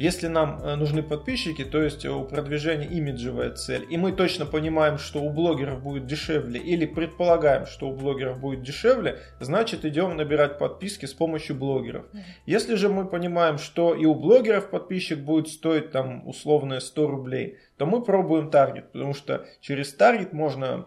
Если 0.00 0.28
нам 0.28 0.58
э, 0.62 0.76
нужны 0.76 1.02
подписчики, 1.02 1.62
то 1.62 1.82
есть 1.82 2.06
у 2.06 2.24
продвижения 2.24 2.86
имиджевая 2.86 3.50
цель, 3.50 3.86
и 3.90 3.98
мы 3.98 4.12
точно 4.12 4.46
понимаем, 4.46 4.96
что 4.96 5.20
у 5.20 5.28
блогеров 5.28 5.82
будет 5.82 6.06
дешевле, 6.06 6.58
или 6.58 6.86
предполагаем, 6.86 7.66
что 7.66 7.90
у 7.90 7.94
блогеров 7.94 8.40
будет 8.40 8.62
дешевле, 8.62 9.18
значит 9.40 9.84
идем 9.84 10.16
набирать 10.16 10.56
подписки 10.58 11.04
с 11.04 11.12
помощью 11.12 11.54
блогеров. 11.56 12.06
Если 12.46 12.76
же 12.76 12.88
мы 12.88 13.06
понимаем, 13.06 13.58
что 13.58 13.94
и 13.94 14.06
у 14.06 14.14
блогеров 14.14 14.70
подписчик 14.70 15.18
будет 15.18 15.48
стоить 15.48 15.90
там 15.90 16.26
условные 16.26 16.80
100 16.80 17.06
рублей, 17.06 17.58
то 17.76 17.84
мы 17.84 18.02
пробуем 18.02 18.50
таргет, 18.50 18.92
потому 18.92 19.12
что 19.12 19.44
через 19.60 19.92
таргет 19.92 20.32
можно 20.32 20.86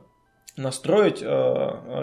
настроить 0.56 1.22
э, 1.22 1.26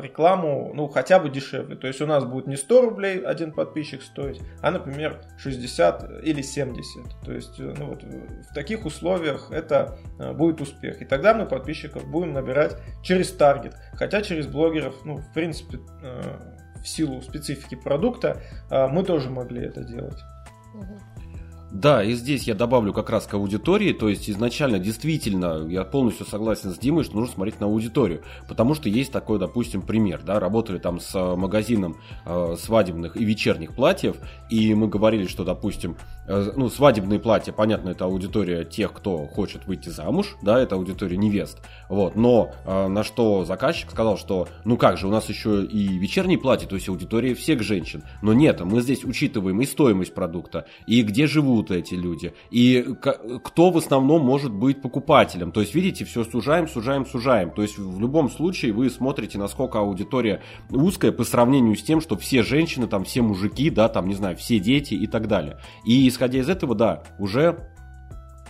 рекламу, 0.02 0.72
ну, 0.74 0.88
хотя 0.88 1.20
бы 1.20 1.30
дешевле. 1.30 1.76
То 1.76 1.86
есть 1.86 2.00
у 2.00 2.06
нас 2.06 2.24
будет 2.24 2.48
не 2.48 2.56
100 2.56 2.80
рублей 2.80 3.20
один 3.20 3.52
подписчик 3.52 4.02
стоить, 4.02 4.40
а, 4.60 4.72
например, 4.72 5.22
60 5.38 6.24
или 6.24 6.42
70. 6.42 7.04
То 7.24 7.32
есть, 7.32 7.60
э, 7.60 7.74
ну, 7.78 7.86
вот 7.86 8.02
в 8.02 8.54
таких 8.54 8.86
условиях 8.86 9.52
это 9.52 9.98
э, 10.18 10.32
будет 10.32 10.60
успех. 10.60 11.00
И 11.00 11.04
тогда 11.04 11.32
мы 11.32 11.46
подписчиков 11.46 12.04
будем 12.10 12.32
набирать 12.32 12.76
через 13.02 13.30
таргет. 13.30 13.76
Хотя 13.94 14.20
через 14.22 14.48
блогеров, 14.48 15.04
ну, 15.04 15.18
в 15.18 15.32
принципе, 15.32 15.78
э, 16.02 16.38
в 16.82 16.88
силу 16.88 17.22
специфики 17.22 17.76
продукта, 17.76 18.42
э, 18.68 18.88
мы 18.88 19.04
тоже 19.04 19.30
могли 19.30 19.64
это 19.64 19.84
делать. 19.84 20.18
Да, 21.70 22.02
и 22.02 22.14
здесь 22.14 22.44
я 22.44 22.56
добавлю 22.56 22.92
как 22.92 23.10
раз 23.10 23.26
к 23.26 23.34
аудитории, 23.34 23.92
то 23.92 24.08
есть 24.08 24.28
изначально 24.28 24.80
действительно 24.80 25.64
я 25.68 25.84
полностью 25.84 26.26
согласен 26.26 26.72
с 26.72 26.78
Димой, 26.78 27.04
что 27.04 27.14
нужно 27.16 27.32
смотреть 27.32 27.60
на 27.60 27.66
аудиторию, 27.66 28.22
потому 28.48 28.74
что 28.74 28.88
есть 28.88 29.12
такой, 29.12 29.38
допустим, 29.38 29.82
пример, 29.82 30.20
да, 30.24 30.40
работали 30.40 30.78
там 30.78 30.98
с 30.98 31.14
магазином 31.36 31.96
э, 32.26 32.56
свадебных 32.58 33.16
и 33.16 33.24
вечерних 33.24 33.76
платьев, 33.76 34.16
и 34.50 34.74
мы 34.74 34.88
говорили, 34.88 35.28
что, 35.28 35.44
допустим, 35.44 35.96
э, 36.26 36.52
ну, 36.56 36.68
свадебные 36.68 37.20
платья, 37.20 37.52
понятно, 37.52 37.90
это 37.90 38.04
аудитория 38.04 38.64
тех, 38.64 38.92
кто 38.92 39.26
хочет 39.26 39.66
выйти 39.66 39.90
замуж, 39.90 40.36
да, 40.42 40.58
это 40.58 40.74
аудитория 40.74 41.16
невест, 41.16 41.60
вот, 41.88 42.16
но 42.16 42.50
э, 42.64 42.88
на 42.88 43.04
что 43.04 43.44
заказчик 43.44 43.92
сказал, 43.92 44.18
что, 44.18 44.48
ну 44.64 44.76
как 44.76 44.98
же, 44.98 45.06
у 45.06 45.10
нас 45.10 45.28
еще 45.28 45.64
и 45.64 45.98
вечерние 45.98 46.38
платья, 46.38 46.66
то 46.66 46.74
есть 46.74 46.88
аудитория 46.88 47.34
всех 47.34 47.62
женщин, 47.62 48.02
но 48.22 48.32
нет, 48.32 48.60
мы 48.60 48.80
здесь 48.80 49.04
учитываем 49.04 49.60
и 49.60 49.66
стоимость 49.66 50.14
продукта, 50.14 50.66
и 50.88 51.02
где 51.02 51.28
живут 51.28 51.59
живут 51.60 51.70
эти 51.70 51.94
люди, 51.94 52.32
и 52.50 52.84
кто 53.44 53.70
в 53.70 53.76
основном 53.76 54.22
может 54.22 54.52
быть 54.52 54.82
покупателем. 54.82 55.52
То 55.52 55.60
есть, 55.60 55.74
видите, 55.74 56.04
все 56.04 56.24
сужаем, 56.24 56.68
сужаем, 56.68 57.06
сужаем. 57.06 57.50
То 57.50 57.62
есть, 57.62 57.78
в 57.78 58.00
любом 58.00 58.30
случае 58.30 58.72
вы 58.72 58.90
смотрите, 58.90 59.38
насколько 59.38 59.78
аудитория 59.78 60.42
узкая 60.70 61.12
по 61.12 61.24
сравнению 61.24 61.76
с 61.76 61.82
тем, 61.82 62.00
что 62.00 62.16
все 62.16 62.42
женщины, 62.42 62.86
там, 62.86 63.04
все 63.04 63.22
мужики, 63.22 63.70
да, 63.70 63.88
там, 63.88 64.08
не 64.08 64.14
знаю, 64.14 64.36
все 64.36 64.58
дети 64.58 64.94
и 64.94 65.06
так 65.06 65.28
далее. 65.28 65.58
И 65.84 66.08
исходя 66.08 66.38
из 66.38 66.48
этого, 66.48 66.74
да, 66.74 67.02
уже 67.18 67.70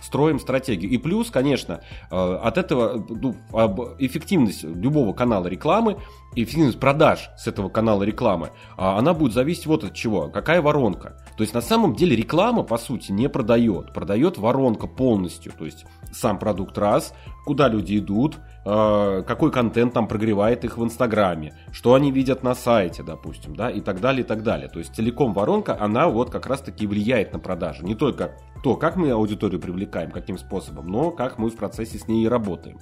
строим 0.01 0.39
стратегию. 0.39 0.91
И 0.91 0.97
плюс, 0.97 1.29
конечно, 1.29 1.81
э, 2.09 2.15
от 2.15 2.57
этого 2.57 3.05
ну, 3.09 3.35
эффективность 3.99 4.63
любого 4.63 5.13
канала 5.13 5.47
рекламы, 5.47 5.97
эффективность 6.35 6.79
продаж 6.79 7.29
с 7.37 7.47
этого 7.47 7.69
канала 7.69 8.03
рекламы, 8.03 8.51
а 8.77 8.97
она 8.97 9.13
будет 9.13 9.33
зависеть 9.33 9.65
вот 9.65 9.83
от 9.83 9.93
чего. 9.93 10.29
Какая 10.29 10.61
воронка. 10.61 11.17
То 11.37 11.43
есть 11.43 11.53
на 11.53 11.61
самом 11.61 11.95
деле 11.95 12.15
реклама, 12.15 12.63
по 12.63 12.77
сути, 12.77 13.11
не 13.11 13.29
продает. 13.29 13.93
Продает 13.93 14.37
воронка 14.37 14.87
полностью. 14.87 15.51
То 15.57 15.65
есть 15.65 15.85
сам 16.11 16.39
продукт 16.39 16.77
раз, 16.77 17.13
куда 17.45 17.67
люди 17.67 17.97
идут, 17.97 18.39
э, 18.65 19.23
какой 19.25 19.51
контент 19.51 19.93
там 19.93 20.07
прогревает 20.07 20.63
их 20.65 20.77
в 20.77 20.83
Инстаграме, 20.83 21.53
что 21.71 21.93
они 21.93 22.11
видят 22.11 22.43
на 22.43 22.55
сайте, 22.55 23.03
допустим, 23.03 23.55
да, 23.55 23.69
и 23.69 23.81
так 23.81 23.99
далее, 24.01 24.23
и 24.23 24.27
так 24.27 24.43
далее. 24.43 24.69
То 24.69 24.79
есть 24.79 24.95
целиком 24.95 25.33
воронка, 25.33 25.77
она 25.79 26.07
вот 26.07 26.29
как 26.29 26.47
раз-таки 26.47 26.87
влияет 26.87 27.33
на 27.33 27.39
продажи. 27.39 27.83
Не 27.83 27.95
только 27.95 28.35
то, 28.63 28.75
как 28.75 28.95
мы 28.95 29.11
аудиторию 29.11 29.59
привлекаем, 29.59 30.11
каким 30.11 30.37
способом, 30.37 30.87
но 30.87 31.11
как 31.11 31.37
мы 31.37 31.49
в 31.49 31.55
процессе 31.55 31.97
с 31.97 32.07
ней 32.07 32.27
работаем. 32.27 32.79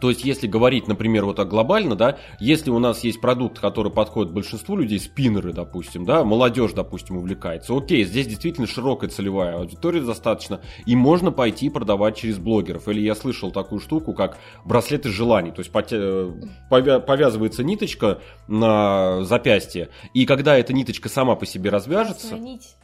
То 0.00 0.10
есть, 0.10 0.24
если 0.24 0.46
говорить, 0.46 0.88
например, 0.88 1.24
вот 1.24 1.36
так 1.36 1.48
глобально, 1.48 1.94
да, 1.96 2.18
если 2.40 2.70
у 2.70 2.78
нас 2.78 3.04
есть 3.04 3.20
продукт, 3.20 3.58
который 3.58 3.92
подходит 3.92 4.32
большинству 4.32 4.76
людей, 4.76 4.98
спиннеры, 4.98 5.52
допустим, 5.52 6.04
да, 6.04 6.24
молодежь, 6.24 6.72
допустим, 6.72 7.16
увлекается, 7.16 7.76
окей, 7.76 8.04
здесь 8.04 8.26
действительно 8.26 8.66
широкая 8.66 9.10
целевая 9.10 9.56
аудитория 9.56 10.00
достаточно, 10.00 10.60
и 10.86 10.96
можно 10.96 11.32
пойти 11.32 11.70
продавать 11.70 12.16
через 12.16 12.38
блогеров. 12.38 12.88
Или 12.88 13.00
я 13.00 13.14
слышал 13.14 13.50
такую 13.50 13.80
штуку, 13.80 14.12
как 14.14 14.38
браслеты 14.64 15.08
желаний, 15.08 15.50
то 15.50 15.60
есть 15.60 15.70
повязывается 15.70 17.64
ниточка 17.64 18.20
на 18.46 19.24
запястье, 19.24 19.88
и 20.14 20.26
когда 20.26 20.56
эта 20.56 20.72
ниточка 20.72 21.08
сама 21.08 21.34
по 21.34 21.46
себе 21.46 21.70
развяжется... 21.70 22.28
Звонить. 22.28 22.76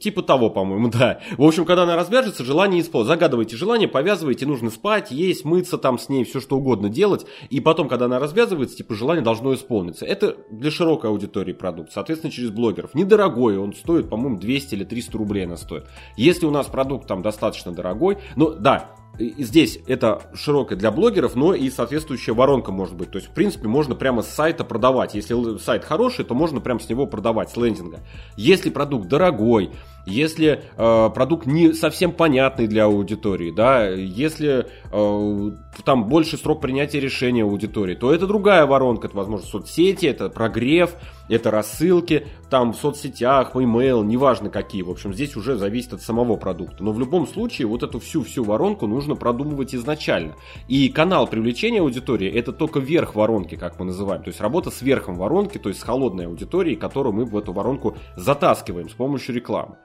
Типа 0.00 0.22
того, 0.22 0.50
по-моему, 0.50 0.88
да. 0.92 1.20
В 1.36 1.42
общем, 1.42 1.64
когда 1.64 1.84
она 1.84 1.96
развяжется, 1.96 2.44
желание 2.44 2.80
исполнить. 2.80 3.08
Загадывайте 3.08 3.56
желание, 3.56 3.88
повязывайте, 3.88 4.46
нужно 4.46 4.70
спать, 4.70 5.10
есть, 5.10 5.44
мыться 5.44 5.78
там 5.78 5.98
с 5.98 6.08
ней, 6.08 6.24
все 6.24 6.40
что 6.40 6.56
угодно 6.56 6.88
делать. 6.88 7.26
И 7.50 7.60
потом, 7.60 7.88
когда 7.88 8.06
она 8.06 8.18
развязывается, 8.18 8.76
типа 8.76 8.94
желание 8.94 9.22
должно 9.22 9.54
исполниться. 9.54 10.04
Это 10.04 10.36
для 10.50 10.70
широкой 10.70 11.10
аудитории 11.10 11.52
продукт, 11.52 11.92
соответственно, 11.92 12.32
через 12.32 12.50
блогеров. 12.50 12.94
Недорогой, 12.94 13.56
он 13.58 13.72
стоит, 13.72 14.08
по-моему, 14.08 14.38
200 14.38 14.74
или 14.74 14.84
300 14.84 15.18
рублей 15.18 15.46
она 15.46 15.56
стоит. 15.56 15.86
Если 16.16 16.46
у 16.46 16.50
нас 16.50 16.66
продукт 16.66 17.06
там 17.06 17.22
достаточно 17.22 17.72
дорогой, 17.72 18.18
ну 18.36 18.50
да, 18.50 18.94
здесь 19.18 19.78
это 19.86 20.22
широкое 20.34 20.78
для 20.78 20.90
блогеров, 20.90 21.34
но 21.34 21.54
и 21.54 21.70
соответствующая 21.70 22.32
воронка 22.32 22.72
может 22.72 22.96
быть. 22.96 23.10
То 23.10 23.18
есть, 23.18 23.28
в 23.28 23.32
принципе, 23.32 23.68
можно 23.68 23.94
прямо 23.94 24.22
с 24.22 24.28
сайта 24.28 24.64
продавать. 24.64 25.14
Если 25.14 25.58
сайт 25.58 25.84
хороший, 25.84 26.24
то 26.24 26.34
можно 26.34 26.60
прямо 26.60 26.80
с 26.80 26.88
него 26.88 27.06
продавать, 27.06 27.50
с 27.50 27.56
лендинга. 27.56 28.00
Если 28.36 28.70
продукт 28.70 29.08
дорогой, 29.08 29.70
если 30.06 30.64
э, 30.76 31.10
продукт 31.14 31.46
не 31.46 31.72
совсем 31.72 32.12
понятный 32.12 32.66
для 32.66 32.84
аудитории, 32.84 33.50
да, 33.50 33.88
если 33.88 34.66
э, 34.90 35.50
там 35.84 36.08
больше 36.08 36.36
срок 36.36 36.60
принятия 36.60 37.00
решения 37.00 37.44
аудитории, 37.44 37.94
то 37.94 38.12
это 38.12 38.26
другая 38.26 38.66
воронка, 38.66 39.06
это, 39.06 39.16
возможно, 39.16 39.46
соцсети, 39.46 40.06
это 40.06 40.28
прогрев, 40.28 40.94
это 41.28 41.50
рассылки, 41.50 42.26
там 42.50 42.72
в 42.72 42.76
соцсетях, 42.76 43.54
email, 43.54 44.04
неважно 44.04 44.50
какие, 44.50 44.82
в 44.82 44.90
общем, 44.90 45.14
здесь 45.14 45.36
уже 45.36 45.56
зависит 45.56 45.92
от 45.92 46.02
самого 46.02 46.36
продукта. 46.36 46.82
Но 46.82 46.92
в 46.92 46.98
любом 46.98 47.26
случае 47.26 47.68
вот 47.68 47.82
эту 47.82 48.00
всю-всю 48.00 48.44
воронку 48.44 48.86
нужно 48.86 49.14
продумывать 49.14 49.74
изначально. 49.74 50.34
И 50.68 50.88
канал 50.88 51.26
привлечения 51.26 51.80
аудитории 51.80 52.30
это 52.30 52.52
только 52.52 52.80
верх 52.80 53.14
воронки, 53.14 53.54
как 53.54 53.78
мы 53.78 53.86
называем, 53.86 54.22
то 54.22 54.28
есть 54.28 54.40
работа 54.40 54.70
с 54.70 54.82
верхом 54.82 55.14
воронки, 55.14 55.58
то 55.58 55.68
есть 55.68 55.80
с 55.80 55.84
холодной 55.84 56.26
аудиторией, 56.26 56.76
которую 56.76 57.14
мы 57.14 57.24
в 57.24 57.36
эту 57.36 57.52
воронку 57.52 57.96
затаскиваем 58.16 58.88
с 58.88 58.94
помощью 58.94 59.34
рекламы. 59.34 59.76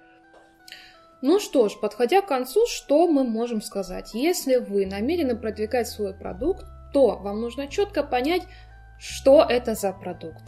Ну 1.22 1.40
что 1.40 1.68
ж, 1.68 1.80
подходя 1.80 2.22
к 2.22 2.28
концу, 2.28 2.68
что 2.68 3.08
мы 3.08 3.24
можем 3.24 3.62
сказать? 3.62 4.14
Если 4.14 4.58
вы 4.58 4.86
намерены 4.86 5.36
продвигать 5.36 5.88
свой 5.88 6.14
продукт, 6.14 6.66
то 6.94 7.18
вам 7.18 7.42
нужно 7.42 7.68
четко 7.68 8.04
понять, 8.04 8.44
что 9.00 9.44
это 9.48 9.74
за 9.74 9.92
продукт, 9.94 10.44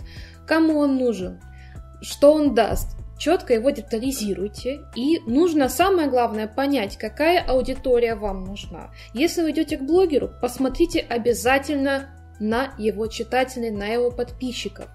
кому 0.48 0.80
он 0.80 0.98
нужен, 0.98 1.42
что 2.02 2.34
он 2.34 2.54
даст. 2.54 2.96
Четко 3.18 3.54
его 3.54 3.70
детализируйте. 3.70 4.80
И 4.96 5.20
нужно 5.28 5.68
самое 5.68 6.08
главное 6.08 6.48
понять, 6.48 6.98
какая 6.98 7.44
аудитория 7.44 8.16
вам 8.16 8.46
нужна. 8.46 8.92
Если 9.14 9.42
вы 9.42 9.52
идете 9.52 9.78
к 9.78 9.82
блогеру, 9.82 10.30
посмотрите 10.42 11.02
обязательно 11.02 12.16
на 12.40 12.74
его 12.78 13.08
читателей, 13.08 13.72
на 13.72 13.88
его 13.88 14.10
подписчиков. 14.10 14.88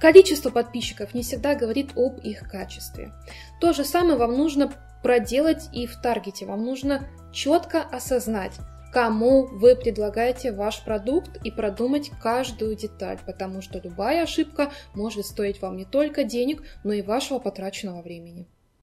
Количество 0.00 0.50
подписчиков 0.50 1.14
не 1.14 1.22
всегда 1.22 1.54
говорит 1.54 1.92
об 1.96 2.18
их 2.18 2.48
качестве. 2.50 3.12
То 3.60 3.72
же 3.72 3.84
самое 3.84 4.16
вам 4.16 4.36
нужно 4.36 4.72
проделать 5.02 5.68
и 5.72 5.86
в 5.86 6.00
таргете. 6.00 6.46
Вам 6.46 6.64
нужно 6.64 7.06
четко 7.32 7.82
осознать, 7.82 8.52
кому 8.92 9.46
вы 9.46 9.76
предлагаете 9.76 10.52
ваш 10.52 10.82
продукт 10.82 11.36
и 11.44 11.50
продумать 11.50 12.10
каждую 12.22 12.76
деталь, 12.76 13.18
потому 13.26 13.60
что 13.60 13.78
любая 13.78 14.22
ошибка 14.22 14.70
может 14.94 15.26
стоить 15.26 15.60
вам 15.60 15.76
не 15.76 15.84
только 15.84 16.24
денег, 16.24 16.62
но 16.84 16.92
и 16.92 17.02
вашего 17.02 17.38
потраченного 17.38 18.02
времени. 18.02 18.46